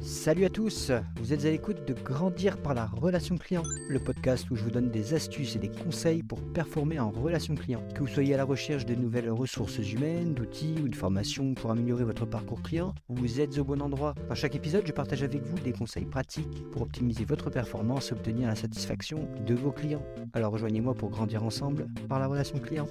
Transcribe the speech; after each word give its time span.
Salut 0.00 0.44
à 0.44 0.48
tous, 0.48 0.92
vous 1.16 1.32
êtes 1.32 1.44
à 1.44 1.50
l'écoute 1.50 1.86
de 1.86 1.94
Grandir 1.94 2.56
par 2.58 2.74
la 2.74 2.86
relation 2.86 3.36
client, 3.36 3.62
le 3.88 3.98
podcast 3.98 4.50
où 4.50 4.56
je 4.56 4.62
vous 4.62 4.70
donne 4.70 4.90
des 4.90 5.14
astuces 5.14 5.56
et 5.56 5.58
des 5.58 5.70
conseils 5.70 6.22
pour 6.22 6.40
performer 6.52 7.00
en 7.00 7.10
relation 7.10 7.54
client. 7.54 7.82
Que 7.94 8.00
vous 8.00 8.06
soyez 8.06 8.34
à 8.34 8.36
la 8.36 8.44
recherche 8.44 8.86
de 8.86 8.94
nouvelles 8.94 9.30
ressources 9.30 9.78
humaines, 9.78 10.34
d'outils 10.34 10.76
ou 10.82 10.88
de 10.88 10.96
formations 10.96 11.54
pour 11.54 11.70
améliorer 11.70 12.04
votre 12.04 12.26
parcours 12.26 12.62
client, 12.62 12.94
vous 13.08 13.40
êtes 13.40 13.58
au 13.58 13.64
bon 13.64 13.82
endroit. 13.82 14.14
Dans 14.28 14.34
chaque 14.34 14.54
épisode, 14.54 14.86
je 14.86 14.92
partage 14.92 15.22
avec 15.22 15.42
vous 15.42 15.58
des 15.58 15.72
conseils 15.72 16.06
pratiques 16.06 16.70
pour 16.70 16.82
optimiser 16.82 17.24
votre 17.24 17.50
performance 17.50 18.10
et 18.10 18.14
obtenir 18.14 18.48
la 18.48 18.56
satisfaction 18.56 19.28
de 19.46 19.54
vos 19.54 19.72
clients. 19.72 20.04
Alors 20.32 20.52
rejoignez-moi 20.52 20.94
pour 20.94 21.10
grandir 21.10 21.42
ensemble 21.44 21.88
par 22.08 22.18
la 22.18 22.26
relation 22.26 22.58
client. 22.58 22.86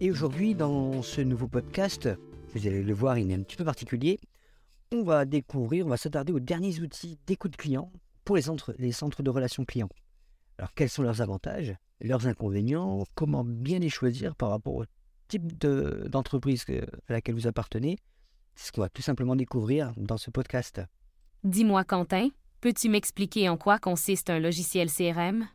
Et 0.00 0.10
aujourd'hui, 0.10 0.54
dans 0.54 1.02
ce 1.02 1.20
nouveau 1.20 1.48
podcast, 1.48 2.08
vous 2.54 2.66
allez 2.66 2.82
le 2.82 2.94
voir, 2.94 3.18
il 3.18 3.30
est 3.30 3.34
un 3.34 3.42
petit 3.42 3.56
peu 3.56 3.64
particulier 3.64 4.18
on 4.92 5.02
va 5.02 5.24
découvrir, 5.24 5.86
on 5.86 5.90
va 5.90 5.96
s'attarder 5.96 6.32
aux 6.32 6.40
derniers 6.40 6.80
outils 6.80 7.18
d'écoute 7.26 7.56
client 7.56 7.90
pour 8.24 8.36
les 8.36 8.42
centres, 8.42 8.74
les 8.78 8.92
centres 8.92 9.22
de 9.22 9.30
relations 9.30 9.64
clients. 9.64 9.88
Alors, 10.58 10.72
quels 10.74 10.88
sont 10.88 11.02
leurs 11.02 11.20
avantages, 11.20 11.74
leurs 12.00 12.26
inconvénients, 12.26 13.04
comment 13.14 13.44
bien 13.44 13.78
les 13.78 13.88
choisir 13.88 14.34
par 14.34 14.50
rapport 14.50 14.74
au 14.74 14.84
type 15.28 15.58
d'entreprise 15.58 16.64
à 17.08 17.12
laquelle 17.12 17.34
vous 17.34 17.46
appartenez 17.46 17.98
C'est 18.54 18.68
ce 18.68 18.72
qu'on 18.72 18.80
va 18.80 18.88
tout 18.88 19.02
simplement 19.02 19.36
découvrir 19.36 19.92
dans 19.96 20.16
ce 20.16 20.30
podcast. 20.30 20.80
Dis-moi, 21.44 21.84
Quentin, 21.84 22.28
peux-tu 22.60 22.88
m'expliquer 22.88 23.48
en 23.48 23.56
quoi 23.56 23.78
consiste 23.78 24.30
un 24.30 24.38
logiciel 24.38 24.90
CRM 24.90 25.46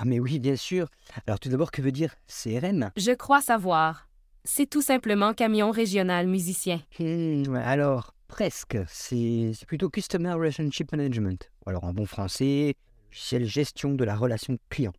Ah, 0.00 0.04
mais 0.04 0.20
oui, 0.20 0.38
bien 0.38 0.54
sûr. 0.56 0.88
Alors, 1.26 1.40
tout 1.40 1.48
d'abord, 1.48 1.72
que 1.72 1.82
veut 1.82 1.92
dire 1.92 2.14
CRM 2.28 2.90
Je 2.96 3.12
crois 3.12 3.40
savoir. 3.42 4.08
C'est 4.44 4.70
tout 4.70 4.82
simplement 4.82 5.34
camion 5.34 5.72
régional 5.72 6.28
musicien. 6.28 6.80
Hmm, 7.00 7.54
alors, 7.56 8.14
Presque. 8.28 8.78
C'est 8.86 9.52
plutôt 9.66 9.88
Customer 9.88 10.32
Relationship 10.32 10.92
Management. 10.92 11.50
alors 11.66 11.84
en 11.84 11.94
bon 11.94 12.04
français, 12.04 12.76
c'est 13.10 13.38
la 13.38 13.46
gestion 13.46 13.94
de 13.94 14.04
la 14.04 14.14
relation 14.14 14.58
client. 14.68 14.92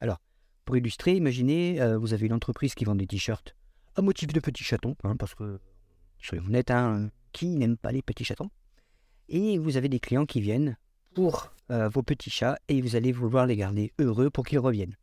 Alors, 0.00 0.18
pour 0.64 0.76
illustrer, 0.76 1.12
imaginez, 1.12 1.80
euh, 1.80 1.98
vous 1.98 2.14
avez 2.14 2.26
une 2.26 2.32
entreprise 2.32 2.74
qui 2.74 2.84
vend 2.84 2.94
des 2.94 3.06
t-shirts 3.06 3.54
à 3.94 4.00
motif 4.00 4.32
de 4.32 4.40
petits 4.40 4.64
chatons, 4.64 4.96
hein, 5.04 5.16
parce 5.16 5.34
que, 5.34 5.60
soyons 6.18 6.46
honnêtes, 6.46 6.70
hein, 6.70 7.10
qui 7.32 7.56
n'aime 7.56 7.76
pas 7.76 7.92
les 7.92 8.00
petits 8.00 8.24
chatons? 8.24 8.50
Et 9.28 9.58
vous 9.58 9.76
avez 9.76 9.90
des 9.90 10.00
clients 10.00 10.24
qui 10.24 10.40
viennent 10.40 10.78
pour 11.14 11.52
euh, 11.70 11.88
vos 11.88 12.02
petits 12.02 12.30
chats 12.30 12.58
et 12.68 12.80
vous 12.80 12.96
allez 12.96 13.12
vouloir 13.12 13.46
les 13.46 13.56
garder 13.56 13.92
heureux 13.98 14.30
pour 14.30 14.44
qu'ils 14.44 14.58
reviennent. 14.58 14.96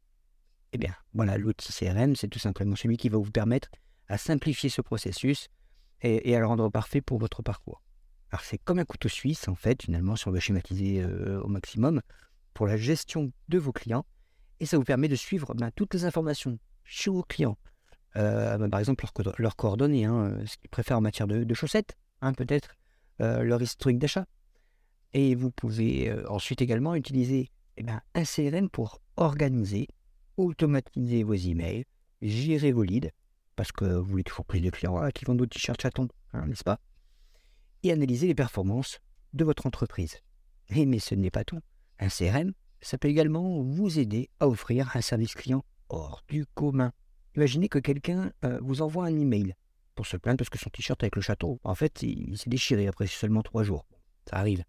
Eh 0.73 0.77
bien, 0.77 0.93
voilà, 1.13 1.37
l'outil 1.37 1.73
CRM, 1.73 2.15
c'est 2.15 2.27
tout 2.27 2.39
simplement 2.39 2.75
celui 2.75 2.97
qui 2.97 3.09
va 3.09 3.17
vous 3.17 3.31
permettre 3.31 3.69
à 4.07 4.17
simplifier 4.17 4.69
ce 4.69 4.81
processus 4.81 5.49
et, 6.01 6.35
à 6.35 6.39
le 6.39 6.45
rendre 6.45 6.69
parfait 6.69 7.01
pour 7.01 7.19
votre 7.19 7.41
parcours. 7.41 7.81
Alors 8.31 8.41
c'est 8.41 8.59
comme 8.59 8.79
un 8.79 8.85
couteau 8.85 9.09
suisse, 9.09 9.47
en 9.47 9.55
fait, 9.55 9.83
finalement, 9.83 10.15
si 10.15 10.27
on 10.27 10.31
veut 10.31 10.39
schématiser 10.39 11.01
euh, 11.01 11.41
au 11.41 11.47
maximum, 11.47 12.01
pour 12.53 12.67
la 12.67 12.77
gestion 12.77 13.31
de 13.47 13.57
vos 13.57 13.71
clients. 13.71 14.05
Et 14.59 14.65
ça 14.65 14.77
vous 14.77 14.83
permet 14.83 15.07
de 15.07 15.15
suivre 15.15 15.53
ben, 15.55 15.71
toutes 15.71 15.93
les 15.93 16.05
informations 16.05 16.59
chez 16.83 17.09
vos 17.09 17.23
clients. 17.23 17.57
Euh, 18.15 18.57
ben, 18.57 18.69
par 18.69 18.79
exemple, 18.79 19.05
leurs 19.37 19.55
coordonnées, 19.55 20.05
hein, 20.05 20.37
ce 20.45 20.57
qu'ils 20.57 20.69
préfèrent 20.69 20.97
en 20.97 21.01
matière 21.01 21.27
de, 21.27 21.53
chaussettes, 21.53 21.97
hein, 22.21 22.33
peut-être, 22.33 22.75
leur 23.19 23.61
historique 23.61 23.99
d'achat. 23.99 24.25
Et 25.13 25.35
vous 25.35 25.51
pouvez 25.51 26.13
ensuite 26.27 26.61
également 26.61 26.95
utiliser 26.95 27.49
eh 27.77 27.83
ben, 27.83 28.01
un 28.13 28.23
CRM 28.23 28.69
pour 28.69 29.01
organiser, 29.17 29.87
automatiser 30.37 31.23
vos 31.23 31.33
emails, 31.33 31.85
gérer 32.21 32.71
vos 32.71 32.83
leads, 32.83 33.09
parce 33.55 33.71
que 33.71 33.85
vous 33.85 34.05
voulez 34.05 34.23
toujours 34.23 34.45
plus 34.45 34.61
de 34.61 34.69
clients 34.69 35.09
qui 35.13 35.25
vendent 35.25 35.37
d'autres 35.37 35.53
t-shirts 35.53 35.81
chatons, 35.81 36.07
hein, 36.33 36.45
n'est-ce 36.45 36.63
pas? 36.63 36.79
Et 37.83 37.91
analyser 37.91 38.27
les 38.27 38.35
performances 38.35 38.99
de 39.33 39.43
votre 39.43 39.65
entreprise. 39.65 40.17
Et, 40.69 40.85
mais 40.85 40.99
ce 40.99 41.15
n'est 41.15 41.31
pas 41.31 41.43
tout. 41.43 41.59
Un 41.99 42.07
CRM, 42.07 42.53
ça 42.81 42.97
peut 42.97 43.07
également 43.07 43.61
vous 43.61 43.99
aider 43.99 44.29
à 44.39 44.47
offrir 44.47 44.95
un 44.95 45.01
service 45.01 45.33
client 45.33 45.63
hors 45.89 46.23
du 46.27 46.45
commun. 46.45 46.93
Imaginez 47.35 47.69
que 47.69 47.79
quelqu'un 47.79 48.31
euh, 48.45 48.59
vous 48.61 48.81
envoie 48.81 49.05
un 49.05 49.17
email 49.17 49.55
pour 49.95 50.05
se 50.05 50.17
plaindre 50.17 50.37
parce 50.37 50.49
que 50.49 50.57
son 50.57 50.69
t-shirt 50.69 51.01
avec 51.03 51.15
le 51.15 51.21
château, 51.21 51.59
en 51.63 51.75
fait, 51.75 52.01
il, 52.03 52.37
s'est 52.37 52.49
déchiré 52.49 52.87
après 52.87 53.07
seulement 53.07 53.41
trois 53.41 53.63
jours. 53.63 53.85
Ça 54.29 54.37
arrive. 54.37 54.63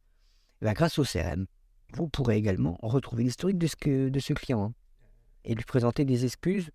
Eh 0.63 0.73
grâce 0.75 0.99
au 0.99 1.05
CRM, 1.05 1.47
vous 1.95 2.09
pourrez 2.09 2.37
également 2.37 2.79
retrouver 2.83 3.25
l'historique 3.25 3.59
de 3.59 3.67
ce, 3.67 4.09
de 4.09 4.21
ce 4.21 4.33
client 4.33 4.65
hein, 4.65 4.75
et 5.45 5.55
lui 5.55 5.65
présenter 5.65 6.05
des 6.05 6.25
excuses 6.25 6.71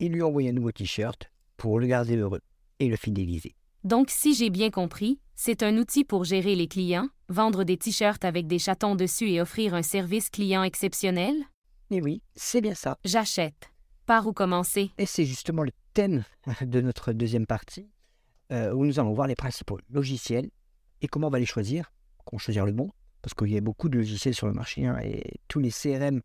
et 0.00 0.08
lui 0.08 0.22
envoyer 0.22 0.50
un 0.50 0.52
nouveau 0.52 0.72
t-shirt 0.72 1.30
pour 1.56 1.78
le 1.78 1.86
garder 1.86 2.16
heureux 2.16 2.40
et 2.80 2.88
le 2.88 2.96
fidéliser. 2.96 3.54
Donc, 3.84 4.10
si 4.10 4.34
j'ai 4.34 4.50
bien 4.50 4.70
compris, 4.70 5.20
c'est 5.34 5.62
un 5.62 5.76
outil 5.78 6.04
pour 6.04 6.24
gérer 6.24 6.54
les 6.54 6.66
clients, 6.66 7.08
vendre 7.28 7.64
des 7.64 7.76
t-shirts 7.76 8.24
avec 8.24 8.46
des 8.46 8.58
chatons 8.58 8.94
dessus 8.94 9.30
et 9.30 9.40
offrir 9.40 9.74
un 9.74 9.82
service 9.82 10.28
client 10.28 10.62
exceptionnel? 10.62 11.34
Eh 11.90 12.02
oui, 12.02 12.22
c'est 12.34 12.60
bien 12.60 12.74
ça. 12.74 12.98
J'achète. 13.04 13.70
Par 14.06 14.26
où 14.26 14.32
commencer? 14.32 14.90
Et 14.98 15.06
c'est 15.06 15.24
justement 15.24 15.62
le 15.62 15.72
thème 15.94 16.24
de 16.62 16.80
notre 16.80 17.12
deuxième 17.12 17.46
partie, 17.46 17.88
euh, 18.52 18.72
où 18.72 18.84
nous 18.84 18.98
allons 18.98 19.12
voir 19.12 19.28
les 19.28 19.36
principaux 19.36 19.78
logiciels 19.88 20.50
et 21.00 21.08
comment 21.08 21.28
on 21.28 21.30
va 21.30 21.38
les 21.38 21.46
choisir, 21.46 21.92
comment 22.24 22.38
choisir 22.38 22.66
le 22.66 22.72
bon, 22.72 22.90
parce 23.22 23.34
qu'il 23.34 23.52
y 23.52 23.56
a 23.56 23.60
beaucoup 23.60 23.88
de 23.88 23.98
logiciels 23.98 24.34
sur 24.34 24.46
le 24.46 24.52
marché 24.52 24.86
hein, 24.86 24.98
et 25.02 25.40
tous 25.48 25.60
les 25.60 25.70
CRM 25.70 26.20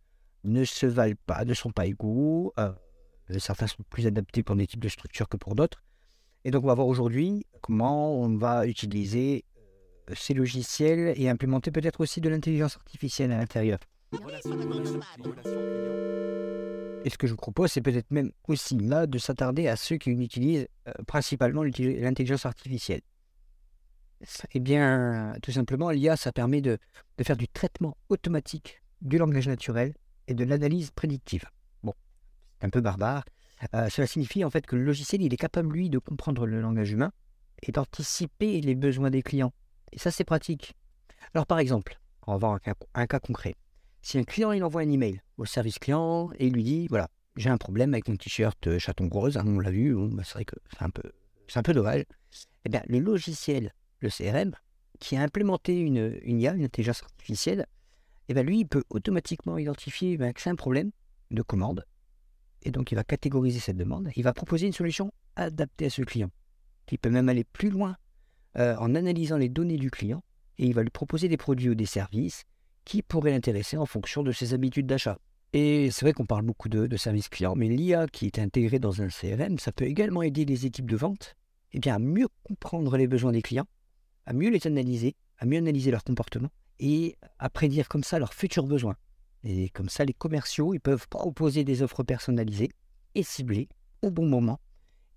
ne 0.46 0.64
se 0.64 0.86
valent 0.86 1.16
pas, 1.26 1.44
ne 1.44 1.54
sont 1.54 1.72
pas 1.72 1.86
égaux. 1.86 2.54
Euh, 2.60 2.72
euh, 3.32 3.40
certains 3.40 3.68
sont 3.68 3.84
plus 3.90 4.08
adaptés 4.08 4.44
pour 4.44 4.56
des 4.56 4.68
types 4.68 4.80
de 4.80 4.90
structures 4.90 5.28
que 5.28 5.38
pour 5.38 5.56
d'autres. 5.56 5.84
Et 6.44 6.52
donc, 6.52 6.64
on 6.64 6.68
va 6.68 6.76
voir 6.76 6.88
aujourd'hui 6.88 7.46
comment 7.62 8.16
on 8.16 8.38
va 8.38 8.68
utiliser 8.68 9.44
euh, 10.10 10.14
ces 10.16 10.34
logiciels 10.34 11.14
et 11.18 11.28
implémenter 11.28 11.72
peut-être 11.72 12.02
aussi 12.02 12.22
de 12.22 12.30
l'intelligence 12.30 12.76
artificielle 12.78 13.32
à 13.32 13.38
l'intérieur. 13.38 13.80
Et 17.04 17.10
ce 17.10 17.18
que 17.18 17.28
je 17.28 17.32
vous 17.32 17.38
propose, 17.38 17.72
c'est 17.72 17.82
peut-être 17.82 18.12
même 18.12 18.32
aussi 18.48 18.78
là 18.78 19.08
de 19.08 19.18
s'attarder 19.18 19.68
à 19.68 19.76
ceux 19.76 19.98
qui 19.98 20.12
utilisent 20.12 20.68
principalement 21.08 21.64
l'intelligence 21.64 22.46
artificielle. 22.46 23.02
Eh 24.52 24.60
bien, 24.60 25.36
tout 25.42 25.52
simplement, 25.52 25.90
l'IA, 25.92 26.16
ça 26.18 26.32
permet 26.32 26.62
de 26.62 26.78
faire 27.22 27.38
du 27.38 27.48
traitement 27.48 27.98
automatique 28.10 28.82
du 29.02 29.18
langage 29.18 29.48
naturel 29.48 29.94
et 30.28 30.34
de 30.34 30.44
l'analyse 30.44 30.92
prédictive 30.92 31.46
un 32.62 32.70
peu 32.70 32.82
barbare. 32.82 33.24
Euh, 33.74 33.90
cela 33.90 34.08
signifie 34.08 34.44
en 34.44 34.50
fait 34.50 34.66
que 34.66 34.76
le 34.76 34.84
logiciel 34.84 35.22
il 35.22 35.34
est 35.34 35.38
capable 35.38 35.72
lui 35.72 35.90
de 35.90 35.98
comprendre 35.98 36.46
le 36.46 36.60
langage 36.60 36.92
humain 36.92 37.12
et 37.64 37.72
d'anticiper 37.72 38.60
les 38.62 38.76
besoins 38.76 39.10
des 39.10 39.22
clients. 39.22 39.54
Et 39.94 40.00
ça 40.00 40.12
c'est 40.12 40.26
pratique. 40.26 40.76
Alors 41.34 41.46
par 41.46 41.60
exemple, 41.60 42.00
on 42.28 42.34
va 42.34 42.38
voir 42.38 42.60
un 42.94 43.08
cas, 43.08 43.20
concret. 43.20 43.56
Si 44.02 44.18
un 44.18 44.24
client 44.24 44.52
il 44.52 44.64
envoie 44.64 44.82
un 44.82 44.90
email 44.90 45.22
au 45.38 45.46
service 45.46 45.80
client 45.80 46.30
et 46.38 46.48
il 46.48 46.54
lui 46.54 46.64
dit 46.64 46.88
voilà 46.88 47.08
j'ai 47.38 47.50
un 47.50 47.58
problème 47.58 47.94
avec 47.94 48.08
mon 48.08 48.16
t-shirt 48.16 48.68
euh, 48.68 48.80
chaton 48.80 49.10
rose, 49.10 49.38
hein, 49.38 49.44
on 49.46 49.60
l'a 49.60 49.72
vu, 49.72 49.94
bah, 49.94 50.24
c'est 50.26 50.34
vrai 50.34 50.46
que 50.46 50.56
c'est 50.72 50.84
un 50.84 50.90
peu 50.90 51.12
c'est 51.48 51.60
un 51.60 51.64
peu 51.64 51.74
dommage. 51.74 52.04
Eh 52.66 52.70
bien 52.70 52.84
le 52.88 53.00
logiciel, 53.00 53.74
le 54.00 54.10
CRM, 54.10 54.52
qui 55.00 55.16
a 55.16 55.22
implémenté 55.22 55.80
une, 55.80 56.20
IA, 56.26 56.54
une 56.54 56.64
intelligence 56.64 57.04
artificielle, 57.04 57.66
eh 58.30 58.34
bien 58.34 58.44
lui 58.44 58.60
il 58.60 58.66
peut 58.66 58.84
automatiquement 58.90 59.58
identifier 59.58 60.18
ben, 60.18 60.34
que 60.34 60.42
c'est 60.42 60.50
un 60.50 60.56
problème 60.56 60.92
de 61.32 61.42
commande 61.42 61.86
et 62.66 62.72
donc 62.72 62.92
il 62.92 62.96
va 62.96 63.04
catégoriser 63.04 63.60
cette 63.60 63.78
demande, 63.78 64.10
il 64.16 64.24
va 64.24 64.34
proposer 64.34 64.66
une 64.66 64.74
solution 64.74 65.12
adaptée 65.36 65.86
à 65.86 65.90
ce 65.90 66.02
client, 66.02 66.32
qui 66.88 66.98
peut 66.98 67.12
même 67.12 67.30
aller 67.30 67.44
plus 67.44 67.70
loin 67.70 67.96
euh, 68.58 68.76
en 68.78 68.96
analysant 68.96 69.38
les 69.38 69.50
données 69.50 69.78
du 69.78 69.92
client, 69.92 70.24
et 70.58 70.66
il 70.66 70.74
va 70.74 70.82
lui 70.82 70.90
proposer 70.90 71.28
des 71.28 71.38
produits 71.38 71.70
ou 71.70 71.76
des 71.76 71.86
services 71.86 72.44
qui 72.84 73.02
pourraient 73.02 73.32
l'intéresser 73.32 73.78
en 73.78 73.86
fonction 73.86 74.24
de 74.24 74.32
ses 74.32 74.54
habitudes 74.54 74.88
d'achat. 74.88 75.20
Et 75.54 75.90
c'est 75.92 76.06
vrai 76.06 76.14
qu'on 76.14 76.26
parle 76.26 76.44
beaucoup 76.44 76.70
de, 76.70 76.88
de 76.88 76.98
services 76.98 77.30
clients, 77.30 77.56
mais 77.56 77.68
l'IA 77.68 78.08
qui 78.08 78.26
est 78.26 78.40
intégrée 78.40 78.80
dans 78.80 79.02
un 79.02 79.08
CRM, 79.08 79.60
ça 79.60 79.72
peut 79.72 79.86
également 79.86 80.22
aider 80.22 80.46
les 80.46 80.66
équipes 80.66 80.90
de 80.90 80.98
vente 80.98 81.36
eh 81.72 81.80
bien, 81.80 81.96
à 81.96 82.00
mieux 82.00 82.28
comprendre 82.44 82.98
les 82.98 83.08
besoins 83.08 83.34
des 83.34 83.42
clients, 83.42 83.68
à 84.26 84.34
mieux 84.34 84.50
les 84.50 84.66
analyser, 84.68 85.16
à 85.38 85.46
mieux 85.46 85.58
analyser 85.58 85.92
leur 85.92 86.04
comportement 86.04 86.50
et 86.80 87.16
à 87.40 87.50
prédire 87.50 87.88
comme 87.88 88.04
ça 88.04 88.20
leurs 88.20 88.34
futurs 88.34 88.68
besoins. 88.68 88.96
Et 89.44 89.70
comme 89.70 89.90
ça, 89.90 90.06
les 90.06 90.14
commerciaux, 90.14 90.74
ils 90.74 90.80
peuvent 90.80 91.08
proposer 91.08 91.64
des 91.64 91.84
offres 91.84 92.04
personnalisées 92.04 92.70
et 93.14 93.24
ciblées 93.24 93.70
au 94.02 94.12
bon 94.12 94.26
moment. 94.26 94.60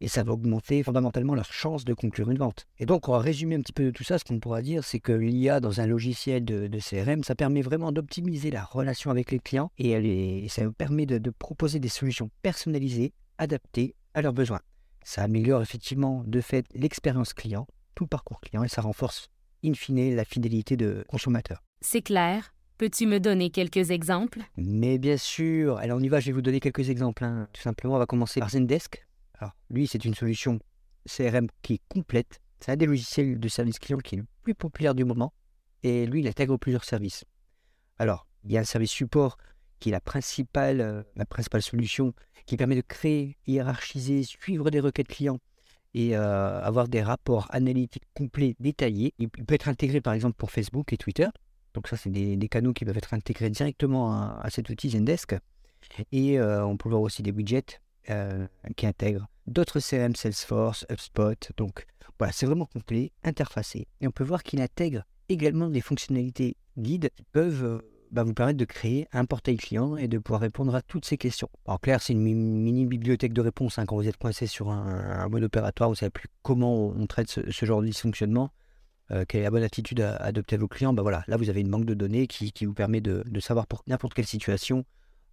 Et 0.01 0.07
ça 0.07 0.23
va 0.23 0.33
augmenter 0.33 0.83
fondamentalement 0.85 1.35
leur 1.35 1.53
chance 1.53 1.85
de 1.85 1.93
conclure 1.93 2.31
une 2.31 2.39
vente. 2.39 2.67
Et 2.79 2.87
donc, 2.87 3.09
on 3.09 3.13
va 3.13 3.19
résumer 3.19 3.57
un 3.57 3.63
petit 3.63 3.73
peu 3.73 3.85
de 3.87 3.91
tout 3.91 4.05
ça. 4.05 4.19
Ce 4.19 4.25
qu'on 4.25 4.39
pourra 4.39 4.63
dire, 4.63 4.85
c'est 4.85 5.01
que 5.01 5.13
l'IA 5.13 5.59
dans 5.59 5.81
un 5.81 5.87
logiciel 5.87 6.45
de, 6.45 6.69
CRM, 6.79 7.25
ça 7.25 7.35
permet 7.35 7.63
vraiment 7.63 7.91
d'optimiser 7.91 8.53
la 8.53 8.63
relation 8.63 9.11
avec 9.11 9.33
les 9.33 9.41
clients 9.41 9.73
et, 9.79 10.47
ça 10.49 10.71
permet 10.71 11.07
de, 11.07 11.31
proposer 11.31 11.81
des 11.81 11.89
solutions 11.89 12.31
personnalisées, 12.43 13.13
adaptées 13.39 13.97
à 14.15 14.23
leurs 14.23 14.33
besoins. 14.33 14.61
Ça 15.03 15.23
améliore 15.23 15.63
effectivement 15.63 16.23
de 16.27 16.41
fait 16.41 16.67
l'expérience 16.75 17.33
client, 17.33 17.67
tout 17.99 18.05
le 18.05 18.09
parcours 18.09 18.41
client 18.41 18.63
et 18.63 18.69
ça 18.69 18.81
renforce 18.81 19.29
in 19.65 19.75
fine 19.75 20.15
la 20.15 20.25
fidélité 20.25 20.77
de 20.77 21.05
consommateur. 21.09 21.65
C'est 21.81 22.01
clair. 22.01 22.55
Peux-tu 22.77 23.07
me 23.07 23.19
donner 23.19 23.51
quelques 23.51 23.91
exemples? 23.91 24.43
Mais 24.57 24.99
bien 24.99 25.17
sûr. 25.17 25.79
Alors 25.79 25.99
on 25.99 26.01
y 26.01 26.07
va, 26.07 26.21
je 26.21 26.27
vais 26.27 26.33
vous 26.33 26.41
donner 26.41 26.61
quelques 26.61 26.91
exemples. 26.91 27.25
Hein. 27.25 27.49
Tout 27.53 27.61
simplement, 27.61 27.97
on 27.97 27.99
va 27.99 28.07
commencer 28.07 28.39
par 28.39 28.51
Zendesk. 28.51 29.05
Alors, 29.35 29.51
lui, 29.69 29.89
c'est 29.89 30.05
une 30.05 30.15
solution 30.15 30.61
CRM 31.07 31.49
qui 31.63 31.75
est 31.75 31.81
complète. 31.89 32.41
C'est 32.61 32.71
un 32.71 32.77
des 32.77 32.87
logiciels 32.87 33.41
de 33.41 33.49
service 33.49 33.81
client 33.81 33.99
qui 33.99 34.15
est 34.15 34.19
le 34.19 34.27
plus 34.45 34.55
populaire 34.55 34.95
du 34.95 35.05
moment. 35.05 35.33
Et 35.83 36.07
lui, 36.07 36.21
il 36.21 36.29
intègre 36.29 36.57
plusieurs 36.57 36.85
services. 36.85 37.25
Alors, 37.99 38.29
il 38.45 38.53
y 38.53 38.59
a 38.59 38.61
un 38.61 38.65
service 38.65 38.93
support 38.93 39.39
qui 39.81 39.89
est 39.89 39.93
la 39.93 40.01
principale, 40.01 40.81
euh, 40.81 41.03
la 41.17 41.25
principale 41.25 41.63
solution 41.63 42.15
qui 42.47 42.57
permet 42.57 42.77
de 42.77 42.81
créer, 42.81 43.39
hiérarchiser, 43.49 44.23
suivre 44.23 44.71
des 44.71 44.79
requêtes 44.79 45.09
clients 45.09 45.41
et 45.95 46.17
euh, 46.17 46.63
avoir 46.63 46.89
des 46.89 47.03
rapports 47.03 47.47
analytiques 47.51 48.05
complets, 48.15 48.57
détaillés. 48.61 49.15
Il 49.19 49.29
peut 49.29 49.55
être 49.55 49.69
intégré 49.69 50.01
par 50.01 50.13
exemple 50.13 50.37
pour 50.37 50.51
Facebook 50.51 50.93
et 50.93 50.97
Twitter. 50.97 51.29
Donc 51.75 51.89
ça, 51.89 51.97
c'est 51.97 52.11
des, 52.11 52.49
canaux 52.49 52.73
qui 52.73 52.85
peuvent 52.85 52.97
être 52.97 53.15
intégrés 53.15 53.51
directement 53.51 54.13
à, 54.13 54.49
cet 54.51 54.69
outil 54.71 54.91
Zendesk. 54.91 55.37
Et 56.13 56.39
euh, 56.39 56.65
on 56.65 56.77
peut 56.77 56.89
voir 56.89 57.03
aussi 57.03 57.23
des 57.23 57.31
widgets 57.31 57.81
qui 58.77 58.87
intègrent 58.87 59.29
d'autres 59.47 59.81
CRM, 59.81 60.15
Salesforce, 60.15 60.87
HubSpot. 60.91 61.53
Donc 61.57 61.87
voilà, 62.19 62.33
c'est 62.33 62.47
vraiment 62.47 62.67
complet, 62.67 63.13
interfacé. 63.23 63.87
Et 64.01 64.09
on 64.09 64.11
peut 64.11 64.25
voir 64.25 64.43
qu'il 64.43 64.61
intègre 64.63 65.05
également 65.29 65.69
des 65.69 65.83
fonctionnalités 65.83 66.57
guides 66.79 67.11
qui 67.15 67.25
peuvent 67.33 67.83
bah, 68.11 68.23
vous 68.23 68.35
permettre 68.35 68.59
de 68.59 68.65
créer 68.65 69.07
un 69.13 69.25
portail 69.25 69.57
client 69.57 69.97
et 69.97 70.09
de 70.09 70.19
pouvoir 70.19 70.41
répondre 70.41 70.75
à 70.75 70.83
toutes 70.83 71.05
ces 71.05 71.19
questions. 71.19 71.49
En 71.67 71.79
clair, 71.79 72.03
c'est 72.03 72.13
une 72.13 72.23
mini 72.23 72.87
bibliothèque 72.87 73.33
de 73.33 73.41
réponses. 73.41 73.79
Hein, 73.79 73.87
quand 73.87 73.97
vous 73.97 74.09
êtes 74.09 74.17
coincé 74.17 74.47
sur 74.47 74.71
un, 74.71 75.29
mode 75.29 75.45
opératoire, 75.45 75.89
vous 75.89 75.95
ne 75.95 75.99
savez 75.99 76.11
plus 76.11 76.29
comment 76.43 76.89
on 76.89 77.07
traite 77.07 77.29
ce, 77.29 77.67
genre 77.67 77.81
de 77.81 77.87
dysfonctionnement, 77.87 78.51
euh, 79.11 79.25
quelle 79.27 79.41
est 79.43 79.45
la 79.45 79.51
bonne 79.51 79.63
attitude 79.63 80.01
à, 80.01 80.17
adopter 80.17 80.57
à 80.57 80.59
vos 80.59 80.69
clients. 80.69 80.93
Bah, 80.93 81.03
voilà, 81.03 81.25
là, 81.27 81.37
vous 81.37 81.51
avez 81.51 81.61
une 81.61 81.71
banque 81.71 81.87
de 81.87 81.95
données 81.95 82.27
qui, 82.27 82.53
vous 82.65 82.75
permet 82.75 83.01
de, 83.01 83.25
savoir 83.41 83.67
pour 83.67 83.83
n'importe 83.87 84.15
quelle 84.15 84.27
situation 84.27 84.85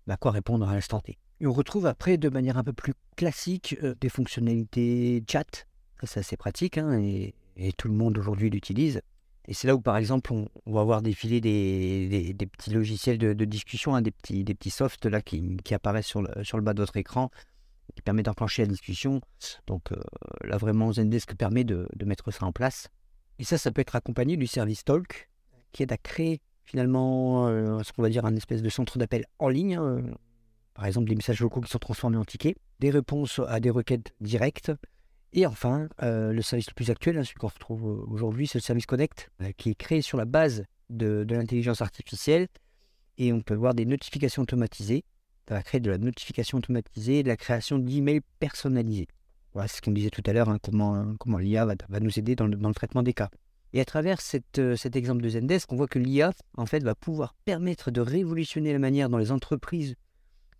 bah, 0.08 0.18
quoi 0.18 0.32
répondre 0.32 0.68
à 0.68 0.74
l'instant 0.74 1.00
T. 1.00 1.18
Et 1.42 1.48
on 1.48 1.54
retrouve 1.54 1.86
après, 1.86 2.18
de 2.18 2.30
manière 2.30 2.58
un 2.58 2.64
peu 2.64 2.74
plus 2.74 2.94
classique, 3.16 3.78
euh, 3.84 3.96
des 4.00 4.10
fonctionnalités 4.10 5.24
chat. 5.30 5.68
Ça, 6.04 6.22
c'est 6.22 6.38
pratique 6.38 6.78
hein, 6.78 7.00
et, 7.00 7.34
et 7.58 7.72
tout 7.74 7.88
le 7.88 7.94
monde 7.94 8.18
aujourd'hui 8.18 8.50
l'utilise. 8.50 9.02
Et 9.48 9.54
c'est 9.54 9.68
là 9.68 9.76
où, 9.76 9.82
par 9.82 9.98
exemple, 9.98 10.34
on, 10.34 10.48
va 10.66 10.84
voir 10.84 11.02
défiler 11.02 11.40
des, 11.40 12.34
petits 12.52 12.72
logiciels 12.72 13.18
de, 13.18 13.46
discussion, 13.46 13.96
hein, 13.96 14.02
des, 14.02 14.12
petits, 14.12 14.44
des 14.44 14.56
softs 14.70 15.08
qui, 15.24 15.74
apparaissent 15.74 16.08
sur 16.08 16.22
le, 16.22 16.62
bas 16.62 16.74
de 16.74 16.82
votre 16.82 16.98
écran, 16.98 17.30
qui 17.96 18.02
permettent 18.02 18.26
d'enclencher 18.26 18.64
la 18.64 18.70
discussion. 18.70 19.22
Donc 19.68 19.92
euh, 19.92 20.02
là, 20.44 20.58
vraiment, 20.58 20.92
Zendesk 20.92 21.36
permet 21.36 21.64
de, 21.64 21.88
de, 21.96 22.06
mettre 22.06 22.32
ça 22.32 22.46
en 22.46 22.52
place. 22.52 22.90
Et 23.38 23.44
ça, 23.44 23.58
ça 23.58 23.72
peut 23.72 23.82
être 23.82 23.96
accompagné 23.96 24.36
du 24.36 24.48
service 24.48 24.84
Talk, 24.84 25.30
qui 25.72 25.84
aide 25.84 25.92
à 25.92 25.98
créer 25.98 26.42
finalement 26.64 27.48
euh, 27.48 27.84
ce 27.84 27.94
qu'on 27.94 28.02
va 28.02 28.10
dire 28.10 28.26
un 28.26 28.36
espèce 28.36 28.64
de 28.64 28.70
centre 28.70 28.98
d'appel 28.98 29.26
en 29.38 29.50
ligne. 29.50 29.76
Hein. 29.76 30.02
par 30.74 30.86
exemple, 30.86 31.08
des 31.08 31.16
messages 31.16 31.40
locaux 31.40 31.62
qui 31.62 31.70
sont 31.70 31.78
transformés 31.78 32.18
en 32.18 32.26
tickets, 32.26 32.58
des 32.80 32.90
réponses 32.90 33.40
à 33.48 33.60
des 33.60 33.70
requêtes 33.70 34.14
directes, 34.22 34.72
et 35.36 35.46
enfin, 35.46 35.90
euh, 36.02 36.32
le 36.32 36.42
service 36.42 36.68
le 36.68 36.74
plus 36.74 36.90
actuel, 36.90 37.18
hein, 37.18 37.24
celui 37.26 37.36
qu'on 37.36 37.48
retrouve 37.48 37.86
euh, 37.86 38.06
aujourd'hui, 38.10 38.48
c'est 38.48 38.58
le 38.58 38.64
service 38.64 38.86
Connect, 38.86 39.30
euh, 39.42 39.52
qui 39.58 39.70
est 39.70 39.76
créé 39.76 40.02
sur 40.02 40.18
la 40.18 40.24
base 40.24 40.64
de, 40.90 41.26
l'intelligence 41.30 41.82
artificielle. 41.82 42.48
Et 43.18 43.34
on 43.34 43.42
peut 43.42 43.54
voir 43.54 43.74
des 43.74 43.86
notifications 43.86 44.44
automatisées. 44.44 45.04
Ça 45.50 45.56
va 45.56 45.62
créer 45.62 45.82
de 45.82 45.92
la 45.92 45.98
notification 45.98 46.58
automatisée, 46.58 47.22
de 47.22 47.28
la 47.28 47.36
création 47.36 47.78
d'emails 47.78 48.22
personnalisés. 48.40 49.08
Voilà, 49.54 49.68
c'est 49.68 49.78
ce 49.78 49.82
qu'on 49.82 49.92
disait 49.92 50.10
tout 50.10 50.24
à 50.26 50.32
l'heure, 50.32 50.48
hein, 50.48 50.58
comment, 50.62 51.16
comment 51.20 51.38
l'IA 51.38 51.66
va, 51.66 52.00
nous 52.00 52.18
aider 52.18 52.38
dans 52.38 52.48
le, 52.48 52.74
traitement 52.74 53.04
des 53.04 53.14
cas. 53.14 53.30
Et 53.74 53.82
à 53.82 53.86
travers 53.86 54.22
cet 54.22 54.58
exemple 54.96 55.22
de 55.22 55.30
Zendesk, 55.30 55.72
on 55.72 55.76
voit 55.76 55.88
que 55.88 56.00
l'IA, 56.00 56.32
en 56.56 56.66
fait, 56.66 56.82
va 56.82 56.96
pouvoir 56.96 57.36
permettre 57.44 57.92
de 57.92 58.00
révolutionner 58.00 58.72
la 58.72 58.80
manière 58.80 59.10
dont 59.10 59.18
les 59.18 59.32
entreprises 59.32 59.96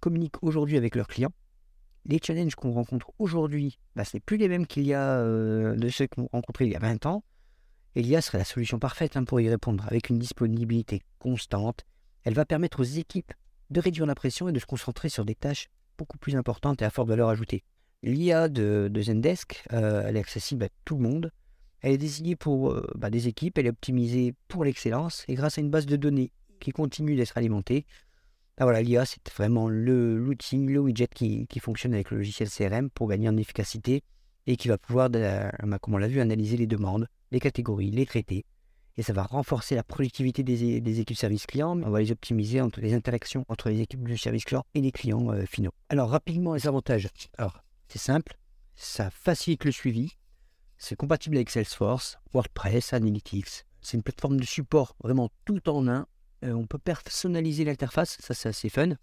communiquent 0.02 0.44
aujourd'hui 0.44 0.76
avec 0.76 0.96
leurs 0.96 1.08
clients 1.08 1.32
les 2.06 2.20
challenges 2.24 2.56
qu'on 2.56 2.72
rencontre 2.72 3.12
aujourd'hui, 3.20 3.80
bah, 3.96 4.06
ce 4.06 4.16
n'est 4.16 4.22
plus 4.22 4.38
les 4.38 4.48
mêmes 4.48 4.68
qu'il 4.68 4.86
y 4.86 4.94
a 4.94 5.20
euh, 5.20 5.76
de 5.76 5.90
ceux 5.90 6.08
qu'on 6.08 6.28
rencontrait 6.32 6.68
il 6.68 6.72
y 6.72 6.76
a 6.76 6.80
20 6.80 7.06
ans. 7.06 7.24
Et 7.96 8.02
l'IA 8.02 8.22
serait 8.22 8.38
la 8.38 8.46
solution 8.46 8.78
parfaite 8.78 9.16
hein, 9.18 9.24
pour 9.24 9.40
y 9.40 9.50
répondre, 9.50 9.86
avec 9.88 10.10
une 10.10 10.20
disponibilité 10.20 11.02
constante. 11.18 11.86
Elle 12.24 12.34
va 12.34 12.46
permettre 12.46 12.82
aux 12.82 12.84
équipes 12.84 13.34
de 13.70 13.80
réduire 13.80 14.06
la 14.06 14.16
pression 14.16 14.50
et 14.50 14.52
de 14.52 14.60
se 14.60 14.66
concentrer 14.66 15.10
sur 15.10 15.26
des 15.26 15.36
tâches 15.36 15.70
beaucoup 15.98 16.18
plus 16.18 16.36
importantes 16.36 16.82
et 16.82 16.86
à 16.86 16.90
forte 16.90 17.08
valeur 17.08 17.30
ajoutée. 17.30 17.64
L'IA 18.04 18.50
de, 18.50 18.92
Zendesk, 19.02 19.64
euh, 19.72 20.04
elle 20.06 20.18
est 20.18 20.20
accessible 20.20 20.66
à 20.66 20.70
tout 20.84 20.98
le 20.98 21.04
monde. 21.04 21.32
Elle 21.82 21.94
est 21.94 21.98
désignée 21.98 22.36
pour 22.36 22.72
euh, 22.72 22.86
bah, 22.96 23.10
des 23.10 23.28
équipes, 23.28 23.58
elle 23.58 23.68
est 23.68 23.70
optimisée 23.70 24.36
pour 24.48 24.66
l'excellence 24.66 25.24
et 25.28 25.36
grâce 25.36 25.58
à 25.58 25.62
une 25.62 25.70
base 25.70 25.86
de 25.86 25.96
données 25.96 26.32
qui 26.60 26.72
continue 26.72 27.16
d'être 27.16 27.38
alimentée, 27.38 27.86
ah, 28.58 28.64
voilà, 28.64 28.82
l'IA, 28.82 29.06
c'est 29.06 29.30
vraiment 29.36 29.68
l'outil, 29.68 30.58
le, 30.58 30.80
widget 30.80 31.08
qui, 31.14 31.60
fonctionne 31.60 31.94
avec 31.94 32.10
le 32.12 32.18
logiciel 32.18 32.50
CRM 32.50 32.90
pour 32.90 33.10
gagner 33.10 33.28
en 33.28 33.36
efficacité 33.36 34.02
et 34.48 34.56
qui 34.56 34.70
va 34.70 34.78
pouvoir, 34.78 35.10
bah, 35.10 35.52
comme 35.82 35.96
on 35.96 35.98
l'a 35.98 36.08
vu, 36.08 36.22
analyser 36.22 36.56
les 36.56 36.68
demandes, 36.68 37.08
les 37.32 37.42
catégories, 37.42 37.92
les 37.92 38.06
traiter. 38.06 38.46
Et 38.98 39.04
ça 39.04 39.12
va 39.12 39.24
renforcer 39.24 39.76
la 39.76 39.84
productivité 39.84 40.42
des, 40.44 41.00
équipes 41.02 41.18
service 41.18 41.46
client. 41.46 41.82
On 41.84 41.90
va 41.90 42.00
les 42.00 42.14
optimiser 42.14 42.62
entre 42.62 42.80
les 42.80 42.94
interactions 42.94 43.44
entre 43.50 43.70
les 43.70 43.82
équipes 43.82 44.08
de 44.08 44.16
service 44.16 44.46
client 44.46 44.64
et 44.74 44.80
les 44.80 44.94
clients 44.94 45.34
euh, 45.34 45.46
finaux. 45.46 45.74
Alors, 45.90 46.10
rapidement, 46.10 46.54
les 46.54 46.66
avantages. 46.66 47.10
Alors, 47.38 47.62
c'est 47.90 48.00
simple, 48.00 48.38
ça 48.76 49.10
facilite 49.10 49.66
le 49.66 49.72
suivi, 49.72 50.14
c'est 50.78 50.96
compatible 50.96 51.36
avec 51.36 51.50
Salesforce, 51.50 52.20
WordPress, 52.34 52.94
Analytics. 52.94 53.66
C'est 53.82 53.98
une 53.98 54.04
plateforme 54.04 54.40
de 54.40 54.46
support 54.46 54.96
vraiment 55.04 55.30
tout 55.44 55.70
en 55.70 55.90
un 55.90 56.08
on 56.54 56.66
peut 56.66 56.78
personnaliser 56.78 57.64
l'interface, 57.64 58.18
ça 58.20 58.34
c'est 58.34 58.50
assez 58.50 58.70
fun. 58.70 58.96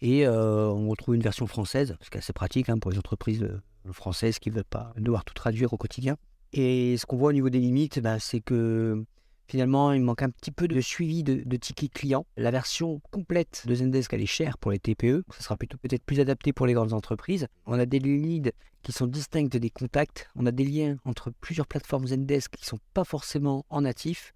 Et 0.00 0.26
euh, 0.26 0.68
on 0.68 0.88
retrouve 0.88 1.14
une 1.14 1.22
version 1.22 1.46
française, 1.46 1.96
ce 2.02 2.10
qui 2.10 2.16
est 2.16 2.20
assez 2.20 2.32
pratique 2.32 2.68
hein, 2.68 2.78
pour 2.78 2.90
les 2.90 2.98
entreprises 2.98 3.42
euh, 3.42 3.92
françaises 3.92 4.38
qui 4.38 4.50
ne 4.50 4.56
veulent 4.56 4.64
pas 4.64 4.92
devoir 4.96 5.24
tout 5.24 5.34
traduire 5.34 5.72
au 5.72 5.76
quotidien. 5.76 6.16
Et 6.52 6.96
ce 6.96 7.06
qu'on 7.06 7.16
voit 7.16 7.30
au 7.30 7.32
niveau 7.32 7.50
des 7.50 7.60
limites, 7.60 8.00
bah, 8.00 8.18
c'est 8.18 8.40
que 8.40 9.04
finalement, 9.48 9.92
il 9.92 10.02
manque 10.02 10.22
un 10.22 10.30
petit 10.30 10.50
peu 10.50 10.68
de 10.68 10.80
suivi 10.80 11.22
de, 11.22 11.56
tickets 11.56 11.92
clients. 11.92 12.26
La 12.36 12.50
version 12.50 13.00
complète 13.10 13.64
de 13.66 13.74
Zendesk, 13.74 14.12
elle 14.12 14.22
est 14.22 14.26
chère 14.26 14.58
pour 14.58 14.70
les 14.70 14.78
TPE. 14.78 15.24
Ça 15.30 15.42
sera 15.42 15.56
plutôt 15.56 15.78
peut-être 15.78 16.04
plus 16.04 16.20
adapté 16.20 16.52
pour 16.52 16.66
les 16.66 16.74
grandes 16.74 16.92
entreprises. 16.92 17.46
On 17.66 17.78
a 17.78 17.86
des 17.86 17.98
leads 17.98 18.52
qui 18.82 18.92
sont 18.92 19.06
distincts 19.06 19.44
des 19.44 19.70
contacts. 19.70 20.28
On 20.36 20.46
a 20.46 20.52
des 20.52 20.64
liens 20.64 20.96
entre 21.04 21.30
plusieurs 21.40 21.66
plateformes 21.66 22.06
Zendesk 22.06 22.52
qui 22.52 22.64
ne 22.64 22.68
sont 22.68 22.78
pas 22.94 23.04
forcément 23.04 23.64
en 23.70 23.82
natif 23.82 24.34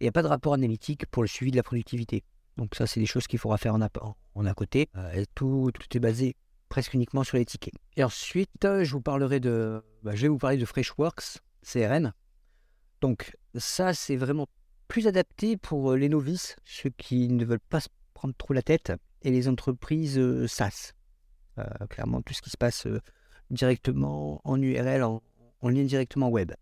il 0.00 0.04
n'y 0.04 0.08
a 0.08 0.12
pas 0.12 0.22
de 0.22 0.28
rapport 0.28 0.54
analytique 0.54 1.06
pour 1.06 1.22
le 1.22 1.28
suivi 1.28 1.50
de 1.50 1.56
la 1.56 1.62
productivité. 1.62 2.24
Donc 2.56 2.74
ça, 2.74 2.86
c'est 2.86 3.00
des 3.00 3.06
choses 3.06 3.26
qu'il 3.26 3.38
faudra 3.38 3.58
faire 3.58 3.74
en, 3.74 3.80
en 4.34 4.46
à 4.46 4.54
côté. 4.54 4.88
Euh, 4.96 5.24
tout, 5.34 5.70
est 5.94 5.98
basé 5.98 6.36
presque 6.68 6.94
uniquement 6.94 7.22
sur 7.22 7.36
les 7.36 7.44
tickets. 7.44 7.74
Et 7.96 8.04
ensuite, 8.04 8.64
euh, 8.64 8.84
je 8.84 8.92
vous 8.92 9.00
parlerai 9.00 9.40
de, 9.40 9.82
bah, 10.02 10.14
je 10.14 10.22
vais 10.22 10.28
vous 10.28 10.38
parler 10.38 10.56
de 10.56 10.64
Freshworks 10.64 11.38
CRN. 11.62 12.12
Donc 13.00 13.36
ça, 13.56 13.92
c'est 13.92 14.16
vraiment 14.16 14.46
plus 14.88 15.06
adapté 15.06 15.56
pour 15.56 15.92
euh, 15.92 15.96
les 15.96 16.08
novices, 16.08 16.56
ceux 16.64 16.90
qui 16.90 17.28
ne 17.28 17.44
veulent 17.44 17.60
pas 17.60 17.80
se 17.80 17.88
prendre 18.14 18.34
trop 18.36 18.54
la 18.54 18.62
tête, 18.62 18.92
et 19.22 19.30
les 19.30 19.48
entreprises 19.48 20.18
SaaS. 20.46 20.92
clairement, 21.90 22.22
tout 22.22 22.32
ce 22.32 22.40
qui 22.40 22.48
se 22.48 22.56
passe 22.56 22.86
directement 23.50 24.40
en 24.44 24.60
URL, 24.60 25.02
en 25.02 25.20
lien 25.68 25.84
directement 25.84 26.30
web. 26.30 26.52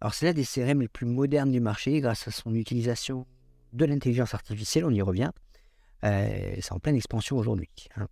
Alors 0.00 0.14
c'est 0.14 0.26
l'un 0.26 0.32
des 0.32 0.44
CRM 0.44 0.80
les 0.80 0.88
plus 0.88 1.06
modernes 1.06 1.50
du 1.50 1.60
marché 1.60 2.00
grâce 2.00 2.26
à 2.26 2.30
son 2.30 2.54
utilisation 2.54 3.26
de 3.72 3.84
l'intelligence 3.84 4.34
artificielle, 4.34 4.84
on 4.84 4.90
y 4.90 5.02
revient. 5.02 5.30
Euh, 6.04 6.56
c'est 6.60 6.72
en 6.72 6.78
pleine 6.78 6.96
expansion 6.96 7.36
aujourd'hui. 7.36 7.68
Hein. 7.96 8.08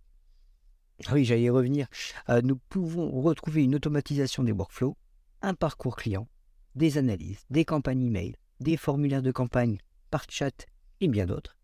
Ah 1.07 1.13
oui, 1.13 1.25
j'allais 1.25 1.43
y 1.43 1.49
revenir. 1.49 1.87
Euh, 2.29 2.41
nous 2.43 2.57
pouvons 2.57 3.09
retrouver 3.21 3.63
une 3.63 3.75
automatisation 3.75 4.43
des 4.43 4.51
workflows, 4.51 4.95
un 5.41 5.55
parcours 5.55 5.95
client, 5.95 6.27
des 6.75 6.97
analyses, 6.97 7.39
des 7.49 7.65
campagnes 7.65 8.03
email, 8.03 8.35
des 8.59 8.77
formulaires 8.77 9.23
de 9.23 9.31
campagne 9.31 9.79
par 10.11 10.25
chat 10.29 10.67
et 11.01 11.07
bien 11.07 11.25
d'autres. 11.25 11.57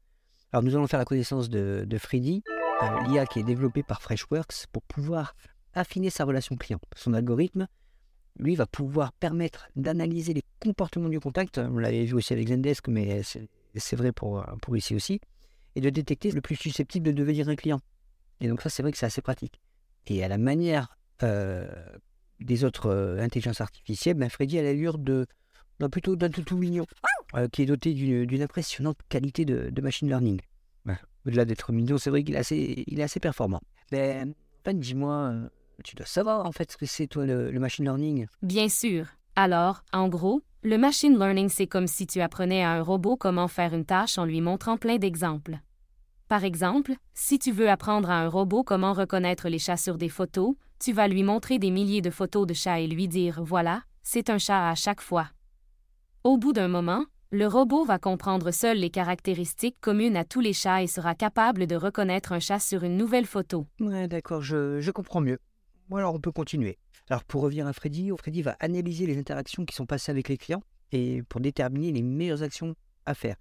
Alors 0.51 0.63
nous 0.63 0.75
allons 0.75 0.87
faire 0.87 0.99
la 0.99 1.05
connaissance 1.05 1.49
de, 1.49 1.97
Freddy, 1.99 2.43
euh, 2.81 3.01
l'IA 3.07 3.25
qui 3.25 3.39
est 3.39 3.43
développée 3.43 3.83
par 3.83 4.01
Freshworks 4.01 4.67
pour 4.71 4.81
pouvoir 4.83 5.35
affiner 5.73 6.09
sa 6.09 6.23
relation 6.23 6.55
client. 6.55 6.79
Son 6.95 7.13
algorithme 7.13 7.67
lui 8.37 8.55
va 8.55 8.65
pouvoir 8.65 9.13
permettre 9.13 9.67
d'analyser 9.75 10.33
les 10.33 10.43
comportements 10.59 11.09
du 11.09 11.19
contact. 11.19 11.57
On 11.57 11.77
l'avait 11.77 12.05
vu 12.05 12.13
aussi 12.13 12.33
avec 12.33 12.47
Zendesk, 12.47 12.87
mais 12.87 13.21
c'est 13.23 13.95
vrai 13.95 14.11
pour, 14.11 14.45
pour 14.61 14.75
ici 14.75 14.95
aussi. 14.95 15.19
Et 15.75 15.81
de 15.81 15.89
détecter 15.89 16.31
le 16.31 16.41
plus 16.41 16.55
susceptible 16.55 17.05
de 17.07 17.11
devenir 17.11 17.49
un 17.49 17.55
client. 17.55 17.81
Et 18.41 18.47
donc 18.47 18.61
ça, 18.61 18.69
c'est 18.69 18.81
vrai 18.81 18.91
que 18.91 18.97
c'est 18.97 19.05
assez 19.05 19.21
pratique. 19.21 19.59
Et 20.07 20.23
à 20.23 20.27
la 20.27 20.37
manière 20.37 20.97
euh, 21.23 21.67
des 22.39 22.63
autres 22.63 22.87
euh, 22.87 23.19
intelligences 23.19 23.61
artificielles, 23.61 24.15
ben 24.15 24.29
Freddy 24.29 24.59
a 24.59 24.63
l'allure 24.63 24.97
de, 24.97 25.25
plutôt 25.91 26.15
d'un 26.15 26.29
toutou 26.29 26.57
mignon, 26.57 26.85
euh, 27.35 27.47
qui 27.47 27.63
est 27.63 27.65
doté 27.65 27.93
d'une 27.93 28.41
impressionnante 28.41 28.97
qualité 29.09 29.45
de, 29.45 29.81
machine 29.81 30.07
learning. 30.07 30.39
Au-delà 31.25 31.45
d'être 31.45 31.71
mignon, 31.71 31.97
c'est 31.97 32.11
vrai 32.11 32.23
qu'il 32.23 32.35
est 32.35 32.37
assez, 32.37 32.83
est 32.85 33.01
assez 33.01 33.19
performant. 33.19 33.59
Ben, 33.91 34.35
dis-moi, 34.71 35.33
tu 35.83 35.95
dois 35.95 36.05
savoir 36.05 36.45
en 36.45 36.51
fait 36.51 36.71
ce 36.71 36.77
que 36.77 36.85
c'est 36.85 37.07
toi 37.07 37.25
le, 37.25 37.51
machine 37.59 37.85
learning. 37.85 38.27
Bien 38.41 38.69
sûr. 38.69 39.07
Alors, 39.35 39.83
en 39.91 40.07
gros, 40.07 40.41
le 40.63 40.77
machine 40.77 41.17
learning, 41.17 41.49
c'est 41.49 41.67
comme 41.67 41.87
si 41.87 42.07
tu 42.07 42.21
apprenais 42.21 42.63
à 42.63 42.71
un 42.71 42.81
robot 42.81 43.17
comment 43.17 43.47
faire 43.47 43.73
une 43.73 43.85
tâche 43.85 44.17
en 44.17 44.25
lui 44.25 44.41
montrant 44.41 44.77
plein 44.77 44.97
d'exemples. 44.97 45.59
Par 46.27 46.43
exemple, 46.43 46.93
si 47.13 47.37
tu 47.37 47.51
veux 47.51 47.69
apprendre 47.69 48.09
à 48.09 48.19
un 48.19 48.29
robot 48.29 48.63
comment 48.63 48.93
reconnaître 48.93 49.47
les 49.47 49.59
chats 49.59 49.77
sur 49.77 49.97
des 49.97 50.09
photos, 50.09 50.55
tu 50.79 50.91
vas 50.91 51.07
lui 51.07 51.23
montrer 51.23 51.59
des 51.59 51.69
milliers 51.69 52.01
de 52.01 52.09
photos 52.09 52.47
de 52.47 52.53
chats 52.53 52.79
et 52.79 52.87
lui 52.87 53.07
dire 53.07 53.43
Voilà, 53.43 53.83
c'est 54.01 54.29
un 54.29 54.37
chat 54.37 54.69
à 54.69 54.75
chaque 54.75 55.01
fois. 55.01 55.27
Au 56.23 56.37
bout 56.37 56.53
d'un 56.53 56.67
moment, 56.67 57.05
le 57.31 57.47
robot 57.47 57.85
va 57.85 57.99
comprendre 57.99 58.51
seul 58.51 58.77
les 58.77 58.89
caractéristiques 58.89 59.77
communes 59.81 60.15
à 60.15 60.23
tous 60.23 60.39
les 60.39 60.53
chats 60.53 60.81
et 60.81 60.87
sera 60.87 61.15
capable 61.15 61.67
de 61.67 61.75
reconnaître 61.75 62.31
un 62.31 62.39
chat 62.39 62.59
sur 62.59 62.83
une 62.83 62.97
nouvelle 62.97 63.25
photo. 63.25 63.67
Ouais, 63.79 64.07
d'accord, 64.07 64.41
je, 64.41 64.79
je 64.79 64.91
comprends 64.91 65.21
mieux. 65.21 65.37
Bon, 65.89 65.97
alors 65.97 66.15
on 66.15 66.19
peut 66.19 66.31
continuer. 66.31 66.79
Alors 67.09 67.23
pour 67.23 67.43
revenir 67.43 67.67
à 67.67 67.73
Freddy, 67.73 68.11
Freddy 68.17 68.41
va 68.41 68.57
analyser 68.59 69.05
les 69.05 69.19
interactions 69.19 69.65
qui 69.65 69.75
sont 69.75 69.85
passées 69.85 70.11
avec 70.11 70.29
les 70.29 70.37
clients 70.37 70.63
et 70.91 71.21
pour 71.23 71.41
déterminer 71.41 71.91
les 71.91 72.01
meilleures 72.01 72.41
actions 72.41 72.75
à 73.05 73.13
faire. 73.13 73.35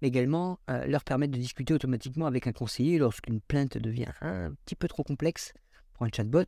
Également, 0.00 0.58
euh, 0.70 0.86
leur 0.86 1.04
permettre 1.04 1.32
de 1.32 1.38
discuter 1.38 1.74
automatiquement 1.74 2.26
avec 2.26 2.46
un 2.46 2.52
conseiller 2.52 2.98
lorsqu'une 2.98 3.40
plainte 3.40 3.76
devient 3.76 4.08
un 4.22 4.52
petit 4.64 4.76
peu 4.76 4.88
trop 4.88 5.02
complexe 5.02 5.52
pour 5.92 6.06
un 6.06 6.10
chatbot. 6.14 6.44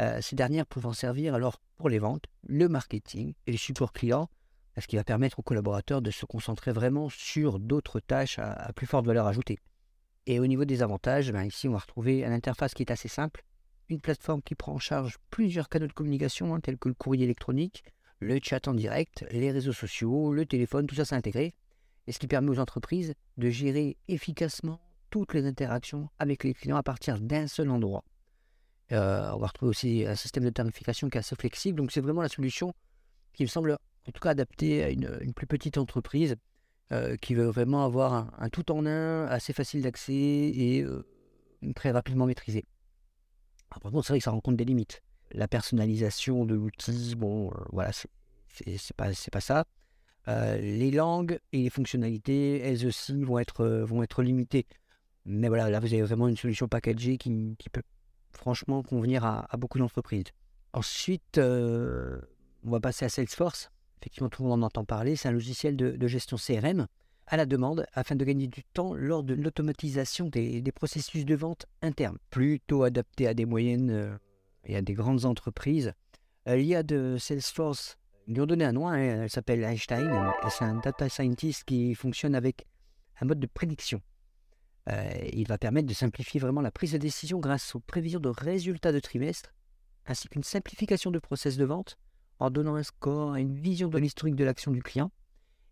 Euh, 0.00 0.20
ces 0.20 0.34
dernières 0.34 0.66
pouvant 0.66 0.92
servir 0.92 1.34
alors 1.34 1.60
pour 1.76 1.88
les 1.88 1.98
ventes, 1.98 2.24
le 2.46 2.68
marketing 2.68 3.34
et 3.46 3.52
le 3.52 3.58
support 3.58 3.92
client, 3.92 4.28
ce 4.78 4.86
qui 4.86 4.96
va 4.96 5.04
permettre 5.04 5.38
aux 5.38 5.42
collaborateurs 5.42 6.02
de 6.02 6.10
se 6.10 6.26
concentrer 6.26 6.72
vraiment 6.72 7.08
sur 7.10 7.58
d'autres 7.58 8.00
tâches 8.00 8.38
à, 8.38 8.72
plus 8.74 8.86
forte 8.86 9.06
valeur 9.06 9.26
ajoutée. 9.26 9.58
Et 10.26 10.40
au 10.40 10.46
niveau 10.46 10.64
des 10.64 10.82
avantages, 10.82 11.30
ben 11.30 11.44
ici 11.44 11.68
on 11.68 11.72
va 11.72 11.78
retrouver 11.78 12.24
une 12.24 12.32
interface 12.32 12.74
qui 12.74 12.82
est 12.82 12.90
assez 12.90 13.08
simple, 13.08 13.44
une 13.88 14.00
plateforme 14.00 14.42
qui 14.42 14.54
prend 14.54 14.72
en 14.74 14.78
charge 14.78 15.18
plusieurs 15.30 15.68
canaux 15.68 15.86
de 15.86 15.92
communication 15.92 16.54
hein, 16.54 16.60
tels 16.60 16.78
que 16.78 16.88
le 16.88 16.94
courrier 16.94 17.24
électronique, 17.24 17.84
le 18.20 18.38
chat 18.42 18.66
en 18.68 18.74
direct, 18.74 19.24
les 19.30 19.50
réseaux 19.50 19.72
sociaux, 19.72 20.32
le 20.32 20.46
téléphone, 20.46 20.86
tout 20.86 20.94
ça 20.94 21.04
c'est 21.04 21.14
intégré, 21.14 21.54
et 22.06 22.12
ce 22.12 22.18
qui 22.18 22.26
permet 22.26 22.50
aux 22.50 22.58
entreprises 22.58 23.14
de 23.36 23.50
gérer 23.50 23.96
efficacement 24.08 24.80
toutes 25.10 25.34
les 25.34 25.46
interactions 25.46 26.08
avec 26.18 26.44
les 26.44 26.54
clients 26.54 26.76
à 26.76 26.82
partir 26.82 27.20
d'un 27.20 27.46
seul 27.46 27.70
endroit. 27.70 28.04
Euh, 28.92 29.30
on 29.32 29.38
va 29.38 29.46
retrouver 29.46 29.70
aussi 29.70 30.04
un 30.06 30.14
système 30.14 30.44
de 30.44 30.50
tarification 30.50 31.08
qui 31.08 31.16
est 31.16 31.20
assez 31.20 31.36
flexible. 31.36 31.78
Donc 31.78 31.92
c'est 31.92 32.00
vraiment 32.00 32.22
la 32.22 32.28
solution 32.28 32.74
qui 33.32 33.44
me 33.44 33.48
semble 33.48 33.72
en 33.72 34.12
tout 34.12 34.20
cas 34.20 34.30
adaptée 34.30 34.84
à 34.84 34.90
une, 34.90 35.32
plus 35.34 35.46
petite 35.46 35.78
entreprise 35.78 36.36
euh, 36.92 37.16
qui 37.16 37.34
veut 37.34 37.46
vraiment 37.46 37.84
avoir 37.84 38.30
un, 38.38 38.48
tout 38.50 38.70
en 38.70 38.84
un 38.86 39.26
assez 39.26 39.52
facile 39.52 39.82
d'accès 39.82 40.12
et 40.12 40.82
euh, 40.82 41.06
très 41.74 41.90
rapidement 41.90 42.26
maîtrisé. 42.26 42.64
Par 43.80 43.92
contre, 43.92 44.06
c'est 44.06 44.12
vrai 44.12 44.18
que 44.18 44.24
ça 44.24 44.30
rencontre 44.30 44.56
des 44.56 44.64
limites. 44.64 45.02
La 45.32 45.48
personnalisation 45.48 46.44
de 46.44 46.54
l'outil, 46.54 47.14
bon, 47.16 47.52
voilà, 47.72 47.90
c'est 47.92 48.96
pas, 48.96 49.10
pas 49.32 49.40
ça. 49.40 49.64
les 50.26 50.90
langues 50.90 51.38
et 51.52 51.62
les 51.62 51.70
fonctionnalités, 51.70 52.60
elles 52.60 52.86
aussi, 52.86 53.24
vont 53.24 53.38
être, 53.38 53.64
vont 53.66 54.02
être 54.02 54.22
limitées. 54.22 54.66
Mais 55.26 55.48
voilà, 55.48 55.70
là, 55.70 55.80
vous 55.80 55.92
avez 55.92 56.02
vraiment 56.02 56.28
une 56.28 56.36
solution 56.36 56.68
packagée 56.68 57.16
qui, 57.16 57.56
qui 57.58 57.70
peut 57.70 57.82
franchement 58.34 58.82
convenir 58.82 59.24
à, 59.24 59.48
beaucoup 59.56 59.78
d'entreprises. 59.78 60.26
Ensuite, 60.72 61.38
euh, 61.38 62.20
on 62.64 62.70
va 62.70 62.80
passer 62.80 63.04
à 63.04 63.08
Salesforce. 63.08 63.70
Effectivement, 64.00 64.28
tout 64.28 64.42
le 64.42 64.48
monde 64.48 64.62
en 64.62 64.66
entend 64.66 64.84
parler. 64.84 65.16
C'est 65.16 65.28
un 65.28 65.32
logiciel 65.32 65.76
de, 65.76 66.06
gestion 66.06 66.36
CRM 66.36 66.86
à 67.26 67.36
la 67.36 67.46
demande 67.46 67.86
afin 67.94 68.16
de 68.16 68.24
gagner 68.24 68.46
du 68.46 68.62
temps 68.64 68.94
lors 68.94 69.22
de 69.22 69.34
l'automatisation 69.34 70.26
des, 70.26 70.62
processus 70.72 71.24
de 71.24 71.34
vente 71.34 71.66
internes, 71.82 72.18
plutôt 72.30 72.82
adapté 72.82 73.26
à 73.26 73.34
des 73.34 73.46
moyennes 73.46 73.90
euh, 73.90 74.16
et 74.64 74.76
à 74.76 74.82
des 74.82 74.94
grandes 74.94 75.24
entreprises. 75.24 75.92
Euh, 76.48 76.56
L'IA 76.56 76.82
de 76.82 77.16
Salesforce, 77.18 77.96
lui 78.26 78.40
ont 78.40 78.46
donné 78.46 78.64
un 78.64 78.72
nom, 78.72 78.88
hein, 78.88 78.96
elle 78.96 79.30
s'appelle 79.30 79.62
Einstein. 79.62 80.32
C'est 80.50 80.64
un 80.64 80.76
data 80.76 81.08
scientist 81.08 81.64
qui 81.64 81.94
fonctionne 81.94 82.34
avec 82.34 82.66
un 83.20 83.26
mode 83.26 83.40
de 83.40 83.46
prédiction. 83.46 84.00
Euh, 84.90 85.12
il 85.32 85.46
va 85.46 85.58
permettre 85.58 85.88
de 85.88 85.94
simplifier 85.94 86.40
vraiment 86.40 86.60
la 86.60 86.70
prise 86.70 86.92
de 86.92 86.98
décision 86.98 87.38
grâce 87.38 87.74
aux 87.74 87.80
prévisions 87.80 88.20
de 88.20 88.28
résultats 88.28 88.92
de 88.92 89.00
trimestre, 89.00 89.54
ainsi 90.06 90.28
qu'une 90.28 90.42
simplification 90.42 91.10
de 91.10 91.18
process 91.18 91.56
de 91.56 91.64
vente 91.64 91.96
en 92.38 92.50
donnant 92.50 92.74
un 92.74 92.82
score, 92.82 93.36
une 93.36 93.54
vision 93.54 93.88
de 93.88 93.98
l'historique 93.98 94.36
de 94.36 94.44
l'action 94.44 94.72
du 94.72 94.82
client. 94.82 95.10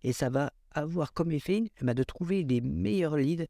Et 0.05 0.13
ça 0.13 0.31
va 0.31 0.53
avoir 0.73 1.13
comme 1.13 1.31
effet 1.33 1.71
ben, 1.81 1.95
de 1.95 2.03
trouver 2.03 2.45
des 2.45 2.61
meilleurs 2.61 3.17
leads 3.17 3.47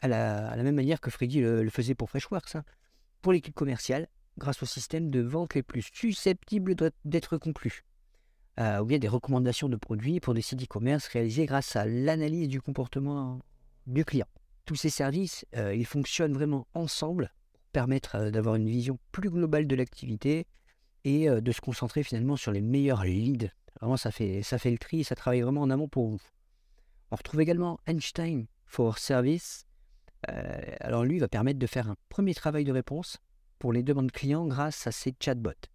à 0.00 0.08
la, 0.08 0.62
même 0.62 0.76
manière 0.76 1.00
que 1.00 1.10
Freddy 1.10 1.40
le, 1.40 1.68
faisait 1.70 1.94
pour 1.94 2.10
Freshworks, 2.10 2.54
hein, 2.54 2.64
pour 3.20 3.32
l'équipe 3.32 3.54
commerciale, 3.54 4.08
grâce 4.38 4.62
au 4.62 4.66
système 4.66 5.10
de 5.10 5.20
vente 5.20 5.54
les 5.54 5.62
plus 5.62 5.88
susceptibles 5.92 6.76
d'être 7.04 7.36
conclus. 7.38 7.84
Euh, 8.60 8.80
ou 8.80 8.86
bien 8.86 8.98
des 8.98 9.08
recommandations 9.08 9.68
de 9.68 9.76
produits 9.76 10.18
pour 10.18 10.34
des 10.34 10.42
sites 10.42 10.62
e-commerce 10.62 11.06
réalisés 11.08 11.46
grâce 11.46 11.76
à 11.76 11.86
l'analyse 11.86 12.48
du 12.48 12.60
comportement 12.60 13.38
du 13.86 14.04
client 14.04 14.26
tous 14.66 14.74
ces 14.74 14.90
services, 14.90 15.46
euh, 15.56 15.74
ils 15.74 15.86
fonctionnent 15.86 16.34
vraiment 16.34 16.66
ensemble 16.74 17.32
pour 17.52 17.60
permettre 17.72 18.16
euh, 18.16 18.30
d'avoir 18.30 18.56
une 18.56 18.68
vision 18.68 18.98
plus 19.12 19.30
globale 19.30 19.66
de 19.66 19.74
l'activité 19.74 20.46
et 21.04 21.30
de 21.30 21.52
se 21.52 21.60
concentrer 21.60 22.02
finalement 22.02 22.36
sur 22.36 22.52
les 22.52 22.60
meilleurs 22.60 23.04
leads. 23.04 23.48
Vraiment, 23.80 23.96
ça 23.96 24.10
fait, 24.10 24.42
ça 24.42 24.58
fait 24.58 24.70
le 24.70 24.78
tri, 24.78 25.04
ça 25.04 25.14
travaille 25.14 25.40
vraiment 25.40 25.62
en 25.62 25.70
amont 25.70 25.88
pour 25.88 26.08
vous. 26.08 26.20
On 27.10 27.16
retrouve 27.16 27.40
également 27.40 27.78
Einstein 27.86 28.46
for 28.66 28.98
Service. 28.98 29.66
alors 30.80 31.04
lui, 31.04 31.18
va 31.18 31.28
permettre 31.28 31.58
de 31.58 31.66
faire 31.66 31.88
un 31.88 31.96
premier 32.08 32.34
travail 32.34 32.64
de 32.64 32.72
réponse 32.72 33.18
pour 33.58 33.72
les 33.72 33.82
demandes 33.82 34.10
clients 34.10 34.46
grâce 34.46 34.86
à 34.86 34.92
ces 34.92 35.14
chatbots. 35.18 35.68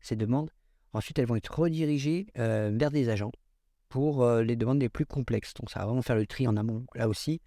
Ces 0.00 0.16
demandes, 0.16 0.50
ensuite, 0.92 1.18
elles 1.18 1.26
vont 1.26 1.36
être 1.36 1.58
redirigées 1.58 2.26
vers 2.34 2.90
des 2.90 3.08
agents 3.08 3.32
pour 3.88 4.26
les 4.26 4.56
demandes 4.56 4.80
les 4.80 4.88
plus 4.88 5.06
complexes. 5.06 5.54
Donc 5.54 5.70
ça 5.70 5.80
va 5.80 5.86
vraiment 5.86 6.02
faire 6.02 6.16
le 6.16 6.26
tri 6.26 6.48
en 6.48 6.56
amont 6.56 6.86
là 6.94 7.08
aussi 7.08 7.40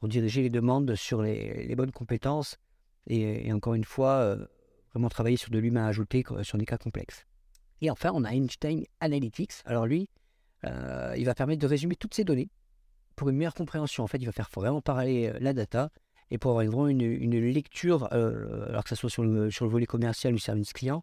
pour 0.00 0.08
diriger 0.08 0.42
les 0.42 0.50
demandes 0.50 0.94
sur 0.94 1.22
les, 1.22 1.74
bonnes 1.76 1.92
compétences 1.92 2.56
et, 3.06 3.52
encore 3.52 3.74
une 3.74 3.84
fois, 3.84 4.12
euh, 4.20 4.46
vraiment 4.92 5.08
travailler 5.08 5.36
sur 5.36 5.50
de 5.50 5.58
l'humain 5.58 5.86
ajouté 5.86 6.24
sur 6.42 6.58
des 6.58 6.64
cas 6.64 6.78
complexes. 6.78 7.26
Et 7.80 7.90
enfin, 7.90 8.10
on 8.14 8.24
a 8.24 8.30
Einstein 8.30 8.84
Analytics. 9.00 9.62
Alors 9.64 9.86
lui, 9.86 10.08
euh, 10.64 11.14
il 11.16 11.24
va 11.24 11.34
permettre 11.34 11.60
de 11.60 11.66
résumer 11.66 11.96
toutes 11.96 12.14
ces 12.14 12.24
données 12.24 12.48
pour 13.16 13.28
une 13.28 13.36
meilleure 13.36 13.54
compréhension. 13.54 14.04
En 14.04 14.06
fait, 14.06 14.18
il 14.18 14.26
va 14.26 14.32
faire 14.32 14.48
vraiment 14.54 14.80
parler 14.80 15.28
euh, 15.28 15.38
la 15.40 15.52
data 15.52 15.90
et 16.30 16.38
pour 16.38 16.52
avoir 16.52 16.64
vraiment 16.64 16.86
une, 16.86 17.40
lecture, 17.50 18.12
alors 18.12 18.84
que 18.84 18.90
ce 18.90 18.94
soit 18.94 19.10
sur 19.10 19.24
le, 19.24 19.50
sur 19.50 19.64
le 19.64 19.70
volet 19.72 19.86
commercial 19.86 20.32
ou 20.32 20.38
service 20.38 20.72
client, 20.72 21.02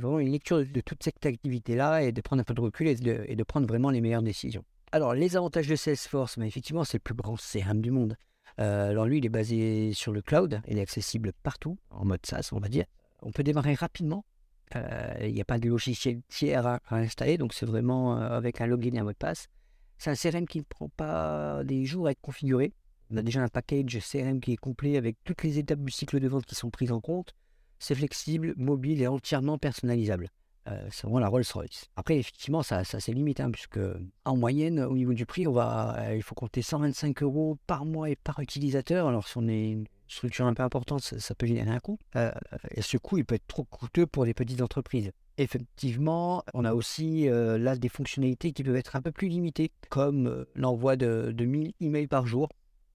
vraiment 0.00 0.18
une 0.18 0.30
lecture 0.30 0.64
de, 0.64 0.80
toute 0.80 1.02
cette 1.02 1.24
activité-là 1.26 2.02
et 2.02 2.12
de 2.12 2.20
prendre 2.20 2.40
un 2.40 2.44
peu 2.44 2.54
de 2.54 2.60
recul 2.60 2.88
et 2.88 2.94
de, 2.94 3.42
prendre 3.44 3.66
vraiment 3.66 3.90
les 3.90 4.00
meilleures 4.00 4.22
décisions. 4.22 4.64
Alors, 4.92 5.14
les 5.14 5.36
avantages 5.36 5.68
de 5.68 5.76
Salesforce, 5.76 6.36
mais 6.36 6.46
effectivement, 6.46 6.84
c'est 6.84 6.98
le 6.98 7.02
plus 7.02 7.14
grand 7.14 7.36
CRM 7.36 7.80
du 7.80 7.90
monde. 7.90 8.16
Euh, 8.60 8.90
alors 8.90 9.06
lui, 9.06 9.18
il 9.18 9.26
est 9.26 9.30
basé 9.30 9.92
sur 9.94 10.12
le 10.12 10.20
cloud, 10.20 10.60
il 10.68 10.78
est 10.78 10.82
accessible 10.82 11.32
partout, 11.42 11.78
en 11.90 12.04
mode 12.04 12.24
SaaS, 12.24 12.50
on 12.52 12.58
va 12.58 12.68
dire. 12.68 12.84
On 13.22 13.30
peut 13.30 13.42
démarrer 13.42 13.74
rapidement. 13.74 14.24
Euh, 14.76 15.14
il 15.22 15.34
n'y 15.34 15.40
a 15.40 15.44
pas 15.44 15.58
de 15.58 15.68
logiciel 15.68 16.20
tiers 16.28 16.66
à, 16.66 16.80
installer, 16.90 17.38
donc 17.38 17.52
c'est 17.52 17.66
vraiment 17.66 18.16
euh, 18.16 18.28
avec 18.30 18.60
un 18.60 18.66
login 18.66 18.94
et 18.94 18.98
un 18.98 19.04
mot 19.04 19.12
de 19.12 19.16
passe. 19.16 19.48
C'est 19.98 20.10
un 20.10 20.14
CRM 20.14 20.46
qui 20.46 20.58
ne 20.58 20.64
prend 20.64 20.88
pas 20.88 21.62
des 21.64 21.84
jours 21.84 22.08
à 22.08 22.10
être 22.10 22.20
configuré. 22.20 22.72
On 23.10 23.16
a 23.16 23.22
déjà 23.22 23.42
un 23.42 23.48
package 23.48 23.98
CRM 24.00 24.40
qui 24.40 24.52
est 24.52 24.56
complet 24.56 24.96
avec 24.96 25.16
toutes 25.24 25.42
les 25.42 25.58
étapes 25.58 25.80
du 25.80 25.92
cycle 25.92 26.18
de 26.18 26.28
vente 26.28 26.46
qui 26.46 26.54
sont 26.54 26.70
prises 26.70 26.92
en 26.92 27.00
compte. 27.00 27.34
C'est 27.78 27.94
flexible, 27.94 28.54
mobile 28.56 29.02
et 29.02 29.06
entièrement 29.06 29.58
personnalisable. 29.58 30.30
Euh, 30.68 30.86
c'est 30.90 31.02
vraiment 31.02 31.18
la 31.18 31.28
Rolls-Royce. 31.28 31.86
Après, 31.96 32.16
effectivement, 32.18 32.62
ça, 32.62 32.84
ça 32.84 33.00
c'est 33.00 33.12
limite, 33.12 33.40
hein, 33.40 33.50
puisque 33.50 33.80
en 34.24 34.36
moyenne, 34.36 34.80
au 34.80 34.94
niveau 34.94 35.12
du 35.12 35.26
prix, 35.26 35.46
on 35.46 35.52
va, 35.52 36.14
il 36.14 36.22
faut 36.22 36.34
compter 36.34 36.62
125 36.62 37.22
euros 37.22 37.58
par 37.66 37.84
mois 37.84 38.10
et 38.10 38.16
par 38.16 38.40
utilisateur. 38.40 39.08
Alors, 39.08 39.26
si 39.26 39.36
on 39.38 39.48
est 39.48 39.78
structure 40.12 40.46
un 40.46 40.54
peu 40.54 40.62
importante, 40.62 41.00
ça, 41.02 41.34
peut 41.34 41.46
générer 41.46 41.70
un 41.70 41.80
coût. 41.80 41.98
Euh, 42.16 42.30
et 42.70 42.82
ce 42.82 42.96
coût, 42.96 43.18
il 43.18 43.24
peut 43.24 43.34
être 43.34 43.46
trop 43.46 43.64
coûteux 43.64 44.06
pour 44.06 44.24
les 44.24 44.34
petites 44.34 44.62
entreprises. 44.62 45.12
Effectivement, 45.38 46.44
on 46.54 46.64
a 46.64 46.74
aussi 46.74 47.26
là 47.26 47.74
des 47.74 47.88
fonctionnalités 47.88 48.52
qui 48.52 48.62
peuvent 48.62 48.76
être 48.76 48.96
un 48.96 49.02
peu 49.02 49.12
plus 49.12 49.28
limitées, 49.28 49.72
comme 49.88 50.44
l'envoi 50.54 50.96
de, 50.96 51.32
de 51.34 51.44
1000 51.46 51.72
emails 51.80 52.06
par 52.06 52.26
jour. 52.26 52.50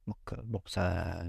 Donc, 0.06 0.18
bon, 0.46 0.62
ça, 0.68 1.24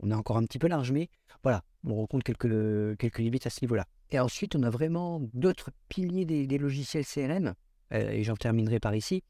on 0.00 0.10
est 0.10 0.14
encore 0.14 0.36
un 0.36 0.44
petit 0.44 0.58
peu 0.58 0.68
large, 0.68 0.92
mais 0.92 1.08
voilà, 1.42 1.62
on 1.84 1.94
rencontre 1.94 2.24
quelques, 2.24 2.96
quelques 2.98 3.18
limites 3.18 3.46
à 3.46 3.50
ce 3.50 3.60
niveau-là. 3.62 3.86
Et 4.10 4.20
ensuite, 4.20 4.54
on 4.56 4.62
a 4.62 4.70
vraiment 4.70 5.20
d'autres 5.34 5.70
piliers 5.88 6.24
des, 6.24 6.58
logiciels 6.58 7.04
CRM, 7.04 7.54
euh, 7.92 8.10
et 8.10 8.22
j'en 8.22 8.36
terminerai 8.36 8.80
par 8.80 8.94
ici, 8.94 9.22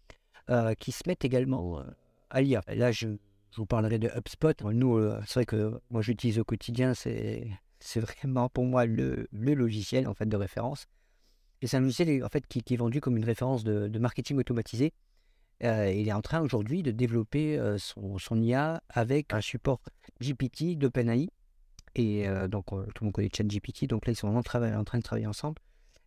euh, 0.51 0.75
qui 0.75 0.93
se 0.93 1.03
mettent 1.07 1.25
également 1.25 1.81
euh, 1.81 1.85
à 2.31 2.41
l'IA. 2.41 2.63
Là, 2.69 2.93
je, 2.93 3.09
vous 3.57 3.67
parlerai 3.67 3.99
de 3.99 4.09
HubSpot. 4.09 4.63
Nous, 4.65 5.11
c'est 5.27 5.35
vrai 5.35 5.47
que 5.47 5.81
moi, 5.91 6.03
j'utilise 6.03 6.39
au 6.39 6.45
quotidien, 6.45 6.95
c'est, 6.95 7.49
c'est 7.81 8.01
vraiment 8.01 8.49
pour 8.49 8.65
moi 8.65 8.87
le, 8.87 9.29
le, 9.33 9.55
logiciel 9.55 10.07
en 10.09 10.15
fait, 10.15 10.27
de 10.27 10.37
référence. 10.37 10.87
Et 11.63 11.67
c'est 11.67 11.77
un 11.77 11.81
logiciel 11.81 12.25
en 12.25 12.29
fait, 12.29 12.47
qui, 12.47 12.63
est 12.69 12.77
vendu 12.77 13.01
comme 13.01 13.17
une 13.17 13.25
référence 13.25 13.65
de, 13.65 13.99
marketing 13.99 14.39
automatisé. 14.39 14.93
il 15.61 16.09
est 16.09 16.13
en 16.13 16.23
train 16.23 16.41
aujourd'hui 16.41 16.83
de 16.83 16.91
développer 16.91 17.59
son, 17.79 18.19
son, 18.19 18.41
IA 18.43 18.83
avec 18.91 19.33
un 19.33 19.41
support 19.41 19.81
GPT 20.21 20.77
d'OpenAI 20.77 21.31
et 21.97 22.29
euh, 22.29 22.47
donc, 22.47 22.67
tout 22.67 22.77
le 22.77 23.05
monde 23.07 23.13
connaît 23.13 23.31
ChatGPT. 23.35 23.87
Donc 23.87 24.07
là, 24.07 24.13
ils 24.13 24.17
sont 24.17 24.29
vraiment 24.29 24.41
en 24.79 24.85
train 24.85 24.99
de 24.99 25.03
travailler 25.03 25.27
ensemble. 25.27 25.61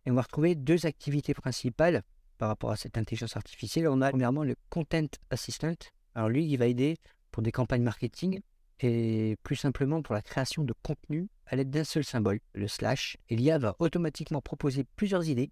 Et 0.06 0.10
on 0.10 0.14
va 0.14 0.22
retrouver 0.22 0.54
deux 0.54 0.86
activités 0.86 1.34
principales 1.34 2.02
par 2.38 2.48
rapport 2.48 2.70
à 2.70 2.76
cette 2.76 2.96
intelligence 2.96 3.36
artificielle. 3.36 3.88
On 3.88 4.00
a 4.00 4.10
premièrement 4.10 4.44
le 4.44 4.54
Content 4.70 5.08
Assistant. 5.30 5.74
Alors 6.14 6.28
lui, 6.28 6.46
il 6.46 6.56
va 6.56 6.66
aider 6.66 6.96
pour 7.30 7.42
des 7.42 7.52
campagnes 7.52 7.82
marketing 7.82 8.40
et 8.80 9.36
plus 9.42 9.56
simplement 9.56 10.02
pour 10.02 10.14
la 10.14 10.22
création 10.22 10.64
de 10.64 10.74
contenu 10.82 11.28
à 11.46 11.56
l'aide 11.56 11.70
d'un 11.70 11.84
seul 11.84 12.04
symbole, 12.04 12.40
le 12.54 12.68
slash, 12.68 13.16
et 13.28 13.36
l'IA 13.36 13.58
va 13.58 13.76
automatiquement 13.78 14.40
proposer 14.40 14.84
plusieurs 14.96 15.28
idées 15.28 15.50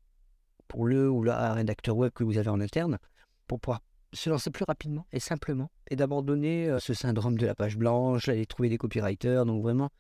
pour 0.69 0.87
le 0.87 1.11
ou 1.11 1.23
la 1.23 1.55
rédacteur 1.55 1.97
web 1.97 2.13
que 2.13 2.25
vous 2.25 2.39
avez 2.39 2.51
en 2.51 2.61
interne 2.61 2.99
pour 3.47 3.61
pouvoir 3.61 3.83
se 4.13 4.31
lancer 4.31 4.51
plus 4.51 4.65
rapidement 4.67 5.07
et 5.13 5.21
simplement 5.21 5.71
et 5.91 5.97
d'abandonner 5.97 6.69
euh, 6.69 6.79
ce 6.79 6.95
syndrome 6.95 7.37
de 7.37 7.47
la 7.47 7.55
page 7.55 7.77
blanche, 7.77 8.29
aller 8.29 8.47
trouver 8.47 8.69
des 8.69 8.79
copywriters. 8.79 9.45
Donc 9.45 9.63
vraiment, 9.63 9.91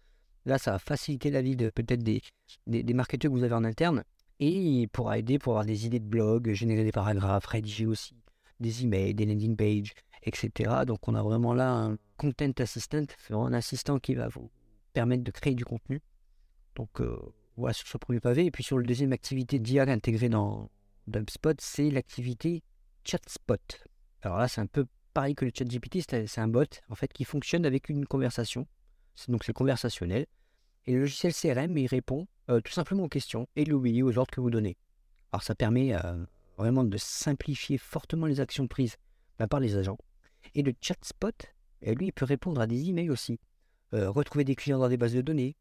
là, 0.46 0.58
ça 0.58 0.72
va 0.72 0.78
faciliter 0.78 1.30
la 1.30 1.42
vie 1.42 1.56
de 1.56 1.70
peut-être 1.70 2.02
des, 2.02 2.22
des, 2.66 2.94
marketeurs 2.94 3.30
que 3.30 3.36
vous 3.36 3.44
avez 3.44 3.54
en 3.54 3.64
interne 3.64 4.04
et 4.40 4.50
il 4.50 4.88
pourra 4.88 5.18
aider 5.18 5.38
pour 5.38 5.54
avoir 5.54 5.66
des 5.66 5.86
idées 5.86 6.00
de 6.00 6.06
blog, 6.06 6.52
générer 6.52 6.84
des 6.84 6.92
paragraphes, 6.92 7.46
rédiger 7.46 7.86
aussi 7.86 8.14
des 8.60 8.84
emails, 8.84 9.14
des 9.14 9.26
landing 9.26 9.56
pages, 9.56 9.94
etc. 10.22 10.84
Donc 10.86 11.06
on 11.08 11.14
a 11.14 11.22
vraiment 11.22 11.54
là 11.54 11.72
un 11.72 11.98
content 12.16 12.52
assistant, 12.58 13.04
un 13.30 13.52
assistant 13.52 13.98
qui 13.98 14.14
va 14.14 14.28
vous 14.28 14.50
permettre 14.92 15.24
de 15.24 15.30
créer 15.30 15.54
du 15.54 15.64
contenu. 15.64 16.00
Donc 16.74 17.00
euh, 17.00 17.18
voilà 17.56 17.72
sur 17.72 17.86
ce 17.86 17.98
premier 17.98 18.20
pavé. 18.20 18.46
Et 18.46 18.50
puis 18.50 18.64
sur 18.64 18.78
le 18.78 18.84
deuxième 18.84 19.12
activité 19.12 19.58
d'IA 19.58 19.82
intégrée 19.82 20.28
dans 20.28 20.70
HubSpot, 21.08 21.60
c'est 21.60 21.90
l'activité 21.90 22.62
ChatSpot. 23.04 23.84
Alors 24.22 24.38
là, 24.38 24.48
c'est 24.48 24.60
un 24.60 24.66
peu 24.66 24.86
pareil 25.14 25.34
que 25.34 25.44
le 25.44 25.52
ChatGPT, 25.54 26.00
c'est 26.02 26.40
un 26.40 26.48
bot 26.48 26.64
en 26.88 26.94
fait 26.94 27.12
qui 27.12 27.24
fonctionne 27.24 27.64
avec 27.64 27.88
une 27.88 28.06
conversation. 28.06 28.66
Donc 29.28 29.44
c'est 29.44 29.52
conversationnel. 29.52 30.26
Et 30.86 30.92
le 30.92 31.00
logiciel 31.00 31.34
CRM, 31.34 31.76
il 31.76 31.86
répond 31.86 32.26
euh, 32.50 32.60
tout 32.60 32.72
simplement 32.72 33.04
aux 33.04 33.08
questions 33.08 33.48
et 33.56 33.62
il 33.62 33.72
obéit 33.74 34.02
aux 34.02 34.16
ordres 34.16 34.30
que 34.30 34.40
vous 34.40 34.50
donnez. 34.50 34.76
Alors 35.32 35.42
ça 35.42 35.54
permet 35.54 35.94
euh, 35.94 36.24
vraiment 36.58 36.84
de 36.84 36.96
simplifier 36.96 37.78
fortement 37.78 38.26
les 38.26 38.40
actions 38.40 38.66
prises 38.66 38.96
bah, 39.38 39.46
par 39.46 39.60
les 39.60 39.76
agents. 39.76 39.98
Et 40.54 40.62
le 40.62 40.72
ChatSpot, 40.80 41.34
eh, 41.82 41.94
lui, 41.94 42.08
il 42.08 42.12
peut 42.12 42.24
répondre 42.24 42.60
à 42.60 42.66
des 42.66 42.88
emails 42.88 43.10
aussi, 43.10 43.38
euh, 43.94 44.10
retrouver 44.10 44.44
des 44.44 44.54
clients 44.54 44.78
dans 44.78 44.88
des 44.88 44.96
bases 44.96 45.14
de 45.14 45.22
données, 45.22 45.56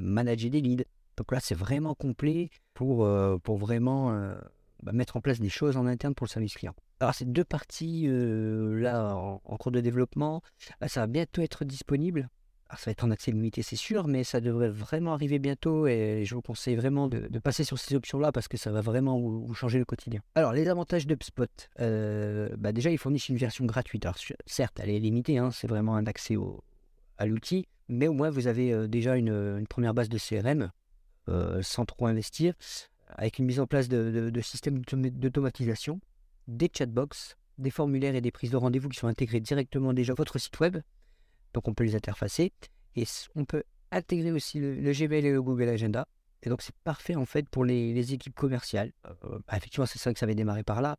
manager 0.00 0.50
des 0.50 0.60
leads. 0.60 0.84
Donc 1.16 1.30
là, 1.30 1.38
c'est 1.38 1.54
vraiment 1.54 1.94
complet 1.94 2.50
pour, 2.74 3.08
pour 3.44 3.56
vraiment 3.56 4.34
bah, 4.82 4.90
mettre 4.90 5.16
en 5.16 5.20
place 5.20 5.38
des 5.38 5.48
choses 5.48 5.76
en 5.76 5.86
interne 5.86 6.14
pour 6.14 6.26
le 6.26 6.30
service 6.30 6.54
client. 6.54 6.74
Alors 6.98 7.14
ces 7.14 7.24
deux 7.24 7.44
parties 7.44 8.08
là 8.08 9.14
en, 9.14 9.56
cours 9.56 9.70
de 9.70 9.80
développement, 9.80 10.42
bah, 10.80 10.88
ça 10.88 11.02
va 11.02 11.06
bientôt 11.06 11.40
être 11.42 11.64
disponible. 11.64 12.28
Alors, 12.70 12.78
ça 12.78 12.90
va 12.90 12.92
être 12.92 13.02
en 13.02 13.10
accès 13.10 13.32
limité, 13.32 13.62
c'est 13.62 13.74
sûr, 13.74 14.06
mais 14.06 14.22
ça 14.22 14.40
devrait 14.40 14.68
vraiment 14.68 15.12
arriver 15.12 15.40
bientôt 15.40 15.88
et 15.88 16.22
je 16.24 16.36
vous 16.36 16.40
conseille 16.40 16.76
vraiment 16.76 17.08
de, 17.08 17.26
passer 17.40 17.64
sur 17.64 17.76
ces 17.80 17.96
options-là 17.96 18.30
parce 18.30 18.46
que 18.46 18.56
ça 18.56 18.70
va 18.70 18.80
vraiment 18.80 19.18
vous, 19.18 19.52
changer 19.54 19.80
le 19.80 19.84
quotidien. 19.84 20.20
Alors, 20.36 20.52
les 20.52 20.68
avantages 20.68 21.04
d'UpSpot, 21.04 21.68
bah, 21.76 22.72
déjà, 22.72 22.90
ils 22.90 22.98
fournissent 22.98 23.28
une 23.28 23.38
version 23.38 23.64
gratuite. 23.64 24.06
Alors, 24.06 24.18
certes, 24.46 24.78
elle 24.80 24.90
est 24.90 25.00
limitée, 25.00 25.38
hein, 25.38 25.50
c'est 25.50 25.66
vraiment 25.66 25.96
un 25.96 26.06
accès 26.06 26.36
à 27.18 27.26
l'outil, 27.26 27.66
mais 27.88 28.06
au 28.06 28.12
moins, 28.12 28.30
vous 28.30 28.46
avez 28.46 28.86
déjà 28.86 29.16
une, 29.16 29.66
première 29.68 29.92
base 29.92 30.08
de 30.08 30.18
CRM 30.18 30.70
sans 31.62 31.84
trop 31.84 32.06
investir, 32.06 32.54
avec 33.08 33.40
une 33.40 33.46
mise 33.46 33.58
en 33.58 33.66
place 33.66 33.88
de, 33.88 34.30
de 34.30 34.40
systèmes 34.40 34.82
d'automatisation 34.84 36.00
des 36.46 36.70
chatbox, 36.72 37.36
des 37.58 37.70
formulaires 37.70 38.14
et 38.14 38.20
des 38.20 38.30
prises 38.30 38.50
de 38.50 38.56
rendez-vous 38.56 38.88
qui 38.88 38.98
sont 38.98 39.08
intégrés 39.08 39.40
directement 39.40 39.92
déjà 39.92 40.12
à 40.12 40.16
votre 40.16 40.38
site 40.38 40.58
web. 40.60 40.78
Donc 41.54 41.68
on 41.68 41.74
peut 41.74 41.84
les 41.84 41.96
interfacer. 41.96 42.52
Et 42.96 43.04
on 43.34 43.44
peut 43.44 43.62
intégrer 43.90 44.32
aussi 44.32 44.58
le, 44.58 44.92
Gmail 44.92 45.26
et 45.26 45.32
le 45.32 45.42
Google 45.42 45.68
Agenda. 45.68 46.06
Et 46.42 46.48
donc 46.48 46.62
c'est 46.62 46.74
parfait 46.84 47.16
en 47.16 47.26
fait 47.26 47.48
pour 47.48 47.64
les, 47.64 48.12
équipes 48.12 48.34
commerciales. 48.34 48.92
Euh, 49.06 49.38
bah, 49.46 49.56
effectivement, 49.56 49.86
c'est 49.86 49.98
ça 49.98 50.12
que 50.12 50.18
ça 50.18 50.24
avait 50.24 50.34
démarré 50.34 50.62
par 50.62 50.80
là. 50.80 50.96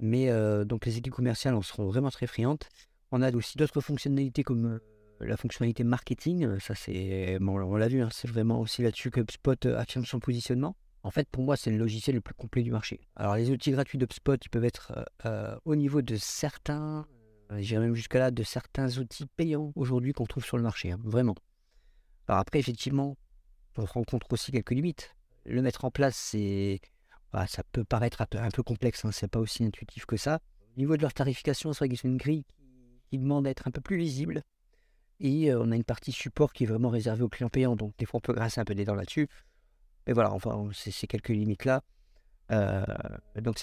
Mais 0.00 0.30
euh, 0.30 0.64
donc 0.64 0.86
les 0.86 0.98
équipes 0.98 1.14
commerciales 1.14 1.54
en 1.54 1.62
seront 1.62 1.86
vraiment 1.86 2.10
très 2.10 2.26
friandes. 2.26 2.62
On 3.10 3.22
a 3.22 3.34
aussi 3.34 3.56
d'autres 3.56 3.80
fonctionnalités 3.80 4.44
comme 4.44 4.66
euh, 4.66 4.78
la 5.20 5.36
fonctionnalité 5.36 5.82
marketing. 5.82 6.58
Ça 6.60 6.74
c'est, 6.74 7.38
on 7.40 7.76
l'a 7.76 7.88
vu, 7.88 8.02
hein, 8.02 8.08
c'est 8.12 8.28
vraiment 8.28 8.60
aussi 8.60 8.82
là-dessus 8.82 9.10
que 9.10 9.20
Spot 9.30 9.66
affirme 9.66 10.04
son 10.04 10.20
positionnement. 10.20 10.76
En 11.04 11.10
fait, 11.10 11.28
pour 11.28 11.44
moi, 11.44 11.56
c'est 11.56 11.70
le 11.70 11.78
logiciel 11.78 12.16
le 12.16 12.20
plus 12.20 12.34
complet 12.34 12.62
du 12.62 12.72
marché. 12.72 13.00
Alors, 13.14 13.36
les 13.36 13.50
outils 13.50 13.70
gratuits 13.70 13.98
d'UpSpot, 13.98 14.34
ils 14.34 14.50
peuvent 14.50 14.64
être 14.64 14.92
au 15.64 15.76
niveau 15.76 16.02
de 16.02 16.16
certains, 16.16 17.06
euh, 17.50 17.60
j'irai 17.60 17.80
même 17.80 17.94
jusqu'à 17.94 18.18
là, 18.18 18.30
de 18.30 18.42
certains 18.42 18.98
outils 18.98 19.26
payants 19.26 19.72
aujourd'hui 19.74 20.12
qu'on 20.12 20.26
trouve 20.26 20.44
sur 20.44 20.56
le 20.56 20.62
marché, 20.62 20.92
hein, 20.92 21.00
vraiment. 21.02 21.34
Alors 22.26 22.40
après, 22.40 22.58
effectivement, 22.58 23.16
on 23.76 23.84
rencontre 23.84 24.26
aussi 24.32 24.52
quelques 24.52 24.72
limites. 24.72 25.14
Le 25.44 25.62
mettre 25.62 25.84
en 25.84 25.90
place, 25.90 26.16
c'est, 26.16 26.80
bah, 27.32 27.46
ça 27.46 27.62
peut 27.72 27.84
paraître 27.84 28.20
un 28.20 28.50
peu, 28.50 28.62
complexe, 28.62 29.04
hein, 29.04 29.12
c'est 29.12 29.28
pas 29.28 29.38
aussi 29.38 29.64
intuitif 29.64 30.04
que 30.04 30.16
ça. 30.16 30.40
Au 30.76 30.78
niveau 30.78 30.96
de 30.96 31.02
leur 31.02 31.14
tarification, 31.14 31.72
c'est 31.72 31.78
vrai 31.78 31.88
qu'ils 31.88 32.06
ont 32.06 32.12
une 32.12 32.18
grille 32.18 32.44
qui, 33.10 33.18
demande 33.18 33.44
d'être 33.44 33.66
un 33.66 33.70
peu 33.70 33.80
plus 33.80 33.96
lisible. 33.96 34.42
Et 35.20 35.52
on 35.54 35.72
a 35.72 35.76
une 35.76 35.84
partie 35.84 36.12
support 36.12 36.52
qui 36.52 36.64
est 36.64 36.66
vraiment 36.66 36.90
réservée 36.90 37.22
aux 37.22 37.28
clients 37.28 37.48
payants, 37.48 37.74
donc 37.74 37.96
des 37.98 38.04
fois 38.04 38.18
on 38.18 38.20
peut 38.20 38.32
grincer 38.32 38.60
un 38.60 38.64
peu 38.64 38.74
des 38.74 38.84
dents 38.84 38.94
là-dessus. 38.94 39.28
Mais 40.06 40.12
voilà, 40.12 40.32
enfin, 40.32 40.68
c'est 40.72 40.90
ces 40.90 41.06
quelques 41.06 41.30
limites-là. 41.30 41.82
Euh, 42.50 42.84
donc, 43.36 43.58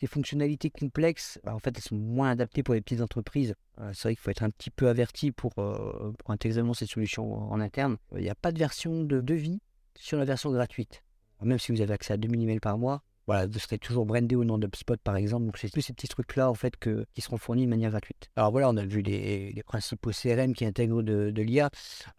ces 0.00 0.06
fonctionnalités 0.06 0.70
complexes, 0.70 1.38
bah, 1.44 1.54
en 1.54 1.58
fait, 1.58 1.76
elles 1.76 1.82
sont 1.82 1.96
moins 1.96 2.30
adaptées 2.30 2.62
pour 2.62 2.74
les 2.74 2.80
petites 2.80 3.00
entreprises. 3.00 3.54
Euh, 3.80 3.90
c'est 3.94 4.02
vrai 4.02 4.14
qu'il 4.14 4.22
faut 4.22 4.30
être 4.30 4.42
un 4.42 4.50
petit 4.50 4.70
peu 4.70 4.88
averti 4.88 5.32
pour, 5.32 5.52
euh, 5.58 6.12
pour 6.18 6.30
intégrer 6.30 6.62
ces 6.74 6.86
solutions 6.86 7.50
en 7.50 7.60
interne. 7.60 7.96
Il 8.14 8.22
n'y 8.22 8.30
a 8.30 8.34
pas 8.34 8.52
de 8.52 8.58
version 8.58 9.04
de 9.04 9.20
devis 9.20 9.60
sur 9.98 10.18
la 10.18 10.24
version 10.24 10.50
gratuite. 10.50 11.02
Même 11.42 11.58
si 11.58 11.72
vous 11.72 11.80
avez 11.80 11.92
accès 11.92 12.14
à 12.14 12.16
2000 12.16 12.42
emails 12.42 12.60
par 12.60 12.78
mois, 12.78 13.02
voilà, 13.26 13.46
vous 13.46 13.58
serez 13.58 13.78
toujours 13.78 14.06
brandé 14.06 14.36
au 14.36 14.44
nom 14.44 14.56
d'UpSpot 14.56 14.96
par 15.02 15.16
exemple. 15.16 15.46
Donc 15.46 15.58
c'est 15.58 15.68
tous 15.68 15.80
ces 15.80 15.92
petits 15.92 16.06
trucs-là 16.08 16.48
en 16.48 16.54
fait 16.54 16.76
qui 16.78 17.20
seront 17.20 17.38
fournis 17.38 17.64
de 17.64 17.70
manière 17.70 17.90
gratuite. 17.90 18.30
Alors 18.36 18.52
voilà, 18.52 18.70
on 18.70 18.76
a 18.76 18.84
vu 18.84 19.02
les, 19.02 19.62
principaux 19.66 20.12
CRM 20.12 20.54
qui 20.54 20.64
intègrent 20.64 21.02
de, 21.02 21.42
l'IA, 21.42 21.70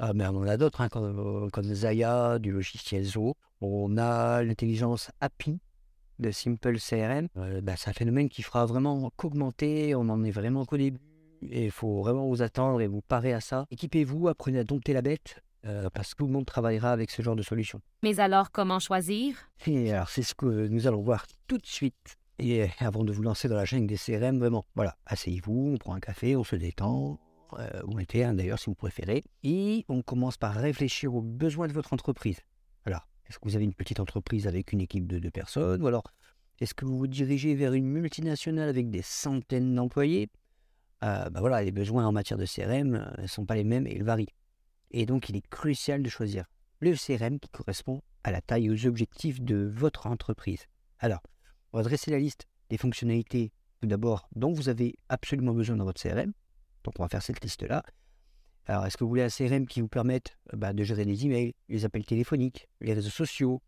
euh, 0.02 0.12
mais 0.14 0.28
on 0.28 0.38
en 0.38 0.48
a 0.48 0.58
d'autres, 0.58 0.82
hein, 0.82 0.90
comme, 0.90 1.50
comme, 1.52 1.74
Zaya, 1.74 2.40
du 2.40 2.52
logiciel 2.52 3.04
Zo. 3.04 3.36
On 3.62 3.98
a 3.98 4.44
l'intelligence 4.44 5.10
API 5.22 5.60
de 6.20 6.32
Simple 6.32 6.78
CRM. 6.80 7.28
Euh, 7.38 7.62
bah, 7.62 7.74
c'est 7.78 7.90
un 7.90 7.94
phénomène 7.94 8.30
qui 8.30 8.44
fera 8.44 8.66
vraiment 8.66 9.10
qu'augmenter. 9.16 9.96
On 9.96 10.10
en 10.10 10.24
est 10.24 10.32
vraiment 10.32 10.66
qu'au 10.66 10.78
début. 10.78 11.00
Et 11.50 11.66
il 11.66 11.72
faut 11.72 12.02
vraiment 12.02 12.28
vous 12.28 12.42
attendre 12.42 12.82
et 12.82 12.88
vous 12.88 13.02
parer 13.02 13.34
à 13.34 13.42
ça. 13.42 13.66
Équipez-vous, 13.72 14.28
apprenez 14.28 14.60
à 14.60 14.64
dompter 14.64 14.94
la 14.94 15.02
bête. 15.02 15.42
Euh, 15.66 15.90
parce 15.94 16.14
que 16.14 16.20
tout 16.20 16.28
le 16.28 16.32
monde 16.32 16.46
travaillera 16.46 16.92
avec 16.92 17.12
ce 17.12 17.22
genre 17.22 17.36
de 17.36 17.42
solution. 17.42 17.82
Mais 18.04 18.20
alors, 18.20 18.52
comment 18.52 18.80
choisir? 18.80 19.36
Et 19.66 19.92
alors, 19.92 20.10
c'est 20.10 20.22
ce 20.22 20.34
que 20.34 20.68
nous 20.68 20.88
allons 20.88 21.02
voir 21.02 21.26
tout 21.48 21.58
de 21.58 21.66
suite. 21.66 22.18
Et 22.40 22.64
euh, 22.64 22.68
avant 22.80 23.04
de 23.04 23.12
vous 23.12 23.24
lancer 23.24 23.50
dans 23.50 23.56
la 23.56 23.66
jungle 23.66 23.88
des 23.88 23.98
CRM, 23.98 24.40
vraiment, 24.40 24.66
voilà, 24.76 24.96
asseyez-vous, 25.08 25.72
on 25.74 25.78
prend 25.78 25.96
un 25.96 26.00
café, 26.00 26.36
on 26.36 26.44
se 26.44 26.56
détend, 26.56 27.20
euh, 27.54 27.82
ou 27.86 27.98
un 27.98 28.04
thé 28.04 28.24
hein, 28.24 28.34
d'ailleurs 28.34 28.60
si 28.60 28.70
vous 28.70 28.76
préférez, 28.76 29.24
et 29.44 29.86
on 29.90 30.02
commence 30.02 30.38
par 30.38 30.54
réfléchir 30.54 31.16
aux 31.16 31.22
besoins 31.22 31.68
de 31.68 31.74
votre 31.74 31.94
entreprise. 31.94 32.40
Est-ce 33.30 33.40
que 33.40 33.48
vous 33.48 33.56
avez 33.56 33.66
une 33.66 33.74
petite 33.74 34.00
entreprise 34.00 34.48
avec 34.48 34.72
une 34.72 34.82
équipe 34.82 35.08
de 35.08 35.20
deux 35.20 35.32
personnes, 35.32 35.82
ou 35.82 35.88
alors 35.88 36.04
est-ce 36.60 36.74
que 36.74 36.86
vous 36.86 36.98
vous 36.98 37.08
dirigez 37.08 37.54
vers 37.54 37.74
une 37.74 37.86
multinationale 37.86 38.68
avec 38.68 38.90
des 38.90 39.04
centaines 39.04 39.76
d'employés? 39.76 40.30
Euh, 41.04 41.30
bah 41.30 41.40
voilà, 41.40 41.62
les 41.62 41.72
besoins 41.72 42.08
en 42.08 42.12
matière 42.12 42.40
de 42.40 42.46
CRM 42.46 43.14
ne 43.16 43.28
sont 43.28 43.46
pas 43.46 43.54
les 43.54 43.64
mêmes 43.64 43.86
et 43.86 43.94
ils 43.94 44.04
varient. 44.04 44.34
Et 44.90 45.06
donc, 45.06 45.30
il 45.30 45.36
est 45.36 45.48
crucial 45.48 46.02
de 46.02 46.10
choisir 46.10 46.46
le 46.80 46.94
CRM 46.96 47.40
qui 47.40 47.50
correspond 47.50 48.02
à 48.24 48.32
la 48.32 48.42
taille 48.42 48.66
et 48.66 48.70
aux 48.72 48.88
objectifs 48.88 49.40
de 49.40 49.72
votre 49.72 50.08
entreprise. 50.08 50.66
Alors, 51.00 51.22
on 51.74 51.78
va 51.78 51.84
dresser 51.84 52.10
la 52.10 52.18
liste 52.18 52.48
des 52.70 52.78
fonctionnalités, 52.78 53.52
tout 53.80 53.88
d'abord, 53.88 54.28
dont 54.36 54.52
vous 54.52 54.70
avez 54.70 54.96
absolument 55.10 55.54
besoin 55.54 55.76
dans 55.76 55.86
votre 55.86 56.02
CRM. 56.02 56.34
Donc, 56.84 56.96
on 56.98 57.04
va 57.04 57.10
faire 57.10 57.22
cette 57.22 57.44
liste-là. 57.44 57.84
Alors, 58.68 58.86
est-ce 58.86 58.98
que 58.98 59.06
vous 59.06 59.10
voulez 59.10 59.24
un 59.24 59.30
CRM 59.30 59.66
qui 59.66 59.80
vous 59.80 59.88
permette 59.88 60.38
euh, 60.54 60.58
bah, 60.58 60.74
de 60.74 60.84
gérer 60.84 61.06
les 61.06 61.26
emails, 61.26 61.56
les 61.70 61.86
appels 61.86 62.06
téléphoniques, 62.06 62.68
les 62.82 62.94
réseaux 62.94 63.10
sociaux, 63.10 63.62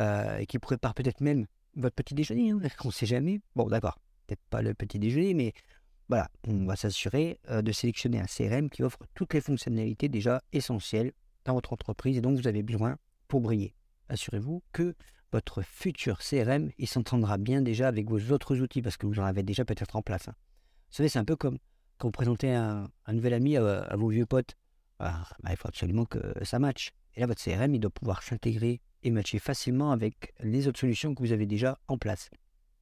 euh, 0.00 0.38
et 0.38 0.46
qui 0.46 0.58
prépare 0.58 0.94
peut-être 0.94 1.20
même 1.20 1.46
votre 1.76 1.94
petit 1.94 2.14
déjeuner 2.14 2.50
hein, 2.50 2.60
On 2.84 2.88
ne 2.88 2.92
sait 2.92 3.06
jamais. 3.06 3.40
Bon, 3.54 3.66
d'accord, 3.66 3.98
peut-être 4.26 4.40
pas 4.48 4.62
le 4.62 4.72
petit 4.72 4.98
déjeuner, 4.98 5.34
mais 5.34 5.52
voilà, 6.08 6.28
on 6.48 6.64
va 6.64 6.74
s'assurer 6.74 7.38
euh, 7.50 7.60
de 7.60 7.70
sélectionner 7.70 8.18
un 8.18 8.24
CRM 8.24 8.70
qui 8.70 8.82
offre 8.82 8.98
toutes 9.14 9.34
les 9.34 9.42
fonctionnalités 9.42 10.08
déjà 10.08 10.42
essentielles 10.52 11.12
dans 11.44 11.52
votre 11.52 11.74
entreprise 11.74 12.16
et 12.16 12.20
dont 12.22 12.34
vous 12.34 12.48
avez 12.48 12.62
besoin 12.62 12.96
pour 13.28 13.42
briller. 13.42 13.74
Assurez-vous 14.08 14.62
que 14.72 14.94
votre 15.32 15.62
futur 15.62 16.18
CRM 16.18 16.70
il 16.78 16.88
s'entendra 16.88 17.38
bien 17.38 17.62
déjà 17.62 17.88
avec 17.88 18.08
vos 18.08 18.32
autres 18.32 18.60
outils 18.60 18.82
parce 18.82 18.96
que 18.96 19.06
vous 19.06 19.20
en 19.20 19.24
avez 19.24 19.42
déjà 19.42 19.64
peut-être 19.64 19.96
en 19.96 20.02
place. 20.02 20.28
Hein. 20.28 20.34
Vous 20.90 20.96
savez, 20.96 21.08
c'est 21.08 21.20
un 21.20 21.24
peu 21.24 21.36
comme 21.36 21.58
quand 22.00 22.08
vous 22.08 22.12
présentez 22.12 22.50
un, 22.52 22.90
nouvel 23.12 23.34
ami 23.34 23.56
à, 23.56 23.94
vos 23.96 24.08
vieux 24.08 24.26
potes. 24.26 24.56
Ah, 24.98 25.26
bah, 25.42 25.50
il 25.50 25.56
faut 25.56 25.68
absolument 25.68 26.06
que 26.06 26.18
ça 26.44 26.58
matche. 26.58 26.92
Et 27.14 27.20
là, 27.20 27.26
votre 27.26 27.42
CRM, 27.42 27.74
il 27.74 27.78
doit 27.78 27.90
pouvoir 27.90 28.22
s'intégrer 28.22 28.80
et 29.02 29.10
matcher 29.10 29.38
facilement 29.38 29.92
avec 29.92 30.32
les 30.40 30.66
autres 30.66 30.80
solutions 30.80 31.14
que 31.14 31.22
vous 31.22 31.32
avez 31.32 31.46
déjà 31.46 31.78
en 31.88 31.98
place 31.98 32.30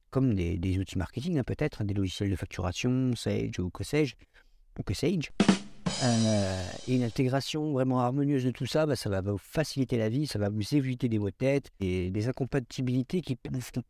comme 0.09 0.33
des, 0.33 0.79
outils 0.79 0.97
marketing, 0.97 1.37
hein, 1.37 1.43
peut-être, 1.43 1.83
des 1.83 1.93
logiciels 1.93 2.31
de 2.31 2.35
facturation, 2.35 3.15
Sage 3.15 3.59
ou 3.59 3.69
que 3.69 3.83
sais-je, 3.83 4.15
ou 4.79 4.83
que 4.83 4.95
Sage. 4.95 5.31
Euh, 6.03 6.63
une 6.87 7.03
intégration 7.03 7.71
vraiment 7.73 7.99
harmonieuse 7.99 8.43
de 8.43 8.51
tout 8.51 8.65
ça, 8.65 8.85
bah, 8.85 8.95
ça 8.95 9.09
va 9.09 9.21
vous 9.21 9.37
faciliter 9.37 9.97
la 9.97 10.09
vie, 10.09 10.27
ça 10.27 10.39
va 10.39 10.49
vous 10.49 10.75
éviter 10.75 11.09
des 11.09 11.19
mots 11.19 11.29
de 11.29 11.61
et 11.79 12.09
des 12.09 12.27
incompatibilités 12.27 13.21
qui 13.21 13.37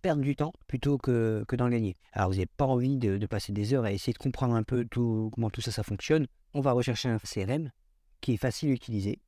perdre 0.01 0.21
du 0.21 0.35
temps 0.35 0.53
plutôt 0.67 0.97
que, 0.97 1.45
d'en 1.53 1.69
gagner. 1.69 1.95
Alors 2.13 2.29
vous 2.29 2.35
n'avez 2.35 2.45
pas 2.45 2.65
envie 2.65 2.97
de, 2.97 3.25
passer 3.25 3.51
des 3.51 3.73
heures 3.73 3.85
à 3.85 3.91
essayer 3.91 4.13
de 4.13 4.17
comprendre 4.17 4.55
un 4.55 4.63
peu 4.63 4.85
comment 4.91 5.49
tout 5.49 5.61
ça, 5.61 5.71
ça 5.71 5.83
fonctionne. 5.83 6.27
On 6.53 6.61
va 6.61 6.71
rechercher 6.71 7.09
un 7.09 7.19
CRM 7.19 7.71
qui 8.21 8.33
est 8.33 8.37
facile 8.37 8.69
à 8.69 8.73
utiliser, 8.73 9.19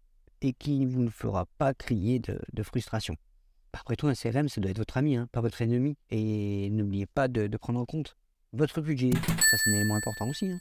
et 0.41 0.53
qui 0.53 0.86
ne 0.86 0.88
vous 0.88 1.10
fera 1.10 1.45
pas 1.57 1.73
crier 1.73 2.19
de, 2.19 2.63
frustration. 2.63 3.15
Après 3.73 3.95
tout, 3.95 4.07
un 4.07 4.13
CRM, 4.13 4.49
ça 4.49 4.60
doit 4.60 4.71
être 4.71 4.77
votre 4.77 4.97
ami, 4.97 5.15
hein, 5.15 5.27
pas 5.31 5.41
votre 5.41 5.62
ennemi. 5.62 5.95
Et 6.10 6.69
n'oubliez 6.71 7.05
pas 7.05 7.27
de, 7.27 7.55
prendre 7.57 7.79
en 7.79 7.86
compte 7.86 8.17
votre 8.53 8.81
budget. 8.81 9.12
Ça, 9.13 9.57
c'est 9.57 9.69
un 9.69 9.75
élément 9.75 9.95
important 9.95 10.27
aussi. 10.27 10.51
Hein. 10.51 10.60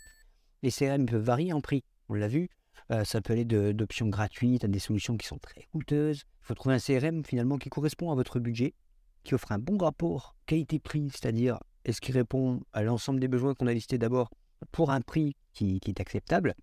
Les 0.62 0.70
CRM 0.70 1.06
peuvent 1.06 1.22
varier 1.22 1.52
en 1.52 1.60
prix, 1.60 1.82
on 2.10 2.14
l'a 2.14 2.28
vu. 2.28 2.48
Euh, 2.90 3.04
ça 3.04 3.20
peut 3.20 3.32
aller 3.32 3.44
d'options 3.44 4.08
gratuites 4.08 4.64
à 4.64 4.68
des 4.68 4.78
solutions 4.78 5.16
qui 5.16 5.26
sont 5.26 5.38
très 5.38 5.62
coûteuses. 5.72 6.24
Il 6.42 6.46
faut 6.46 6.54
trouver 6.54 6.74
un 6.74 6.78
CRM 6.78 7.24
finalement 7.24 7.58
qui 7.58 7.68
correspond 7.68 8.10
à 8.10 8.14
votre 8.14 8.40
budget, 8.40 8.74
qui 9.22 9.34
offre 9.34 9.52
un 9.52 9.58
bon 9.58 9.78
rapport 9.78 10.34
qualité-prix, 10.46 11.10
c'est-à-dire 11.10 11.58
est-ce 11.84 12.00
qu'il 12.00 12.14
répond 12.14 12.62
à 12.72 12.82
l'ensemble 12.82 13.20
des 13.20 13.28
besoins 13.28 13.54
qu'on 13.54 13.66
a 13.66 13.72
listés 13.72 13.98
d'abord 13.98 14.30
pour 14.72 14.90
un 14.90 15.00
prix 15.00 15.36
qui, 15.52 15.80
est 15.86 16.00
acceptable? 16.00 16.54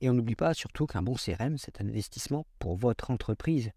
Et 0.00 0.08
on 0.08 0.14
n'oublie 0.14 0.36
pas 0.36 0.54
surtout 0.54 0.86
qu'un 0.86 1.02
bon 1.02 1.14
CRM, 1.14 1.58
c'est 1.58 1.80
un 1.80 1.88
investissement 1.88 2.46
pour 2.58 2.76
votre 2.76 3.10
entreprise. 3.10 3.70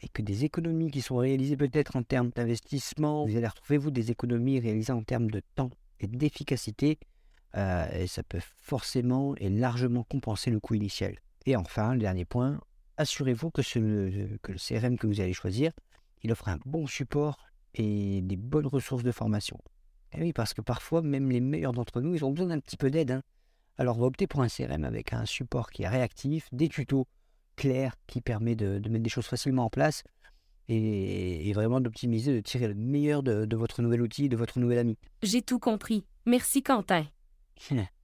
Et 0.00 0.08
que 0.08 0.22
des 0.22 0.44
économies 0.44 0.90
qui 0.90 1.02
sont 1.02 1.16
réalisées 1.16 1.56
peut-être 1.56 1.96
en 1.96 2.02
termes 2.02 2.30
d'investissement, 2.30 3.26
vous 3.26 3.36
allez 3.36 3.46
retrouver 3.46 3.78
vous 3.78 3.90
des 3.90 4.10
économies 4.10 4.58
réalisées 4.58 4.92
en 4.92 5.02
termes 5.02 5.30
de 5.30 5.42
temps 5.54 5.70
et 6.00 6.08
d'efficacité. 6.08 6.98
Euh, 7.56 7.86
et 7.92 8.06
ça 8.06 8.22
peut 8.22 8.40
forcément 8.60 9.34
et 9.36 9.50
largement 9.50 10.04
compenser 10.04 10.50
le 10.50 10.60
coût 10.60 10.74
initial. 10.74 11.16
Et 11.46 11.56
enfin, 11.56 11.94
le 11.94 12.00
dernier 12.00 12.24
point, 12.24 12.60
assurez-vous 12.96 13.50
que, 13.50 13.62
le 13.78 14.38
CRM 14.56 14.96
que 14.96 15.06
vous 15.06 15.20
allez 15.20 15.32
choisir, 15.32 15.72
il 16.22 16.32
offre 16.32 16.48
un 16.48 16.58
bon 16.64 16.86
support 16.86 17.36
et 17.74 18.20
des 18.22 18.36
bonnes 18.36 18.66
ressources 18.66 19.02
de 19.02 19.12
formation. 19.12 19.58
Et 20.12 20.18
eh 20.18 20.22
oui, 20.22 20.32
parce 20.32 20.52
que 20.52 20.60
parfois, 20.60 21.00
même 21.00 21.30
les 21.30 21.40
meilleurs 21.40 21.72
d'entre 21.72 22.00
nous, 22.00 22.14
ils 22.14 22.24
ont 22.24 22.30
besoin 22.30 22.48
d'un 22.48 22.60
petit 22.60 22.76
peu 22.76 22.90
d'aide. 22.90 23.12
Hein. 23.12 23.22
Alors, 23.78 23.96
on 23.96 24.00
va 24.00 24.06
opter 24.06 24.26
pour 24.26 24.42
un 24.42 24.48
CRM 24.48 24.84
avec 24.84 25.14
un 25.14 25.24
support 25.24 25.70
qui 25.70 25.84
est 25.84 25.88
réactif, 25.88 26.48
des 26.52 26.68
tutos 26.68 27.06
clairs 27.56 27.94
qui 28.06 28.20
permet 28.20 28.54
de, 28.54 28.78
mettre 28.88 29.02
des 29.02 29.10
choses 29.10 29.26
facilement 29.26 29.64
en 29.64 29.70
place 29.70 30.04
et, 30.68 31.52
vraiment 31.54 31.80
d'optimiser, 31.80 32.34
de 32.34 32.40
tirer 32.40 32.68
le 32.68 32.74
meilleur 32.74 33.22
de, 33.22 33.56
votre 33.56 33.82
nouvel 33.82 34.02
outil, 34.02 34.28
de 34.28 34.36
votre 34.36 34.58
nouvel 34.58 34.78
ami. 34.78 34.98
J'ai 35.22 35.42
tout 35.42 35.58
compris. 35.58 36.04
Merci 36.26 36.62
Quentin. 36.62 37.06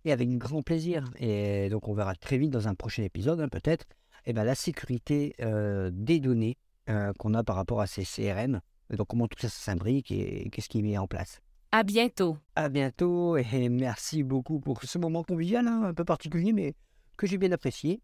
Et 0.04 0.12
avec 0.12 0.28
grand 0.38 0.62
plaisir. 0.62 1.04
Et 1.18 1.68
donc, 1.68 1.88
on 1.88 1.94
verra 1.94 2.14
très 2.14 2.38
vite 2.38 2.50
dans 2.50 2.68
un 2.68 2.74
prochain 2.74 3.02
épisode, 3.02 3.40
hein, 3.40 3.48
peut-être, 3.48 3.86
et 4.24 4.30
eh 4.30 4.32
ben, 4.32 4.44
la 4.44 4.54
sécurité 4.54 5.34
euh, 5.40 5.90
des 5.92 6.20
données 6.20 6.56
euh, 6.88 7.12
qu'on 7.18 7.34
a 7.34 7.44
par 7.44 7.56
rapport 7.56 7.80
à 7.80 7.86
ces 7.86 8.04
CRM. 8.04 8.60
Et 8.90 8.96
donc, 8.96 9.08
comment 9.08 9.26
tout 9.26 9.38
ça 9.38 9.48
s'imbrique 9.48 10.10
et 10.10 10.48
qu'est-ce 10.50 10.68
qui 10.68 10.82
met 10.82 10.98
en 10.98 11.06
place. 11.06 11.40
À 11.70 11.82
bientôt. 11.82 12.38
À 12.56 12.68
bientôt 12.70 13.36
et 13.36 13.68
merci 13.68 14.22
beaucoup 14.22 14.58
pour 14.58 14.82
ce 14.82 14.98
moment 14.98 15.22
convivial, 15.22 15.66
hein, 15.66 15.82
un 15.84 15.94
peu 15.94 16.04
particulier, 16.04 16.52
mais 16.52 16.74
que 17.16 17.26
j'ai 17.26 17.36
bien 17.36 17.52
apprécié. 17.52 18.00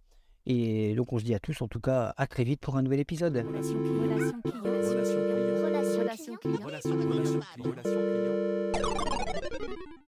Et 0.47 0.95
donc 0.95 1.13
on 1.13 1.19
se 1.19 1.25
dit 1.25 1.35
à 1.35 1.39
tous, 1.39 1.63
en 1.63 1.69
tout 1.69 1.81
cas, 1.81 2.13
à 2.19 2.27
très 2.27 2.45
vite 2.45 2.61
pour 2.61 2.77
un 2.77 2.83
nouvel 2.83 3.01
épisode. 3.01 3.37
Relation. 3.37 3.79
Relation 6.05 6.37
client. 6.37 6.67
Relation 6.67 6.99
client. 6.99 7.23
Relation 7.65 7.81
client. 7.81 9.14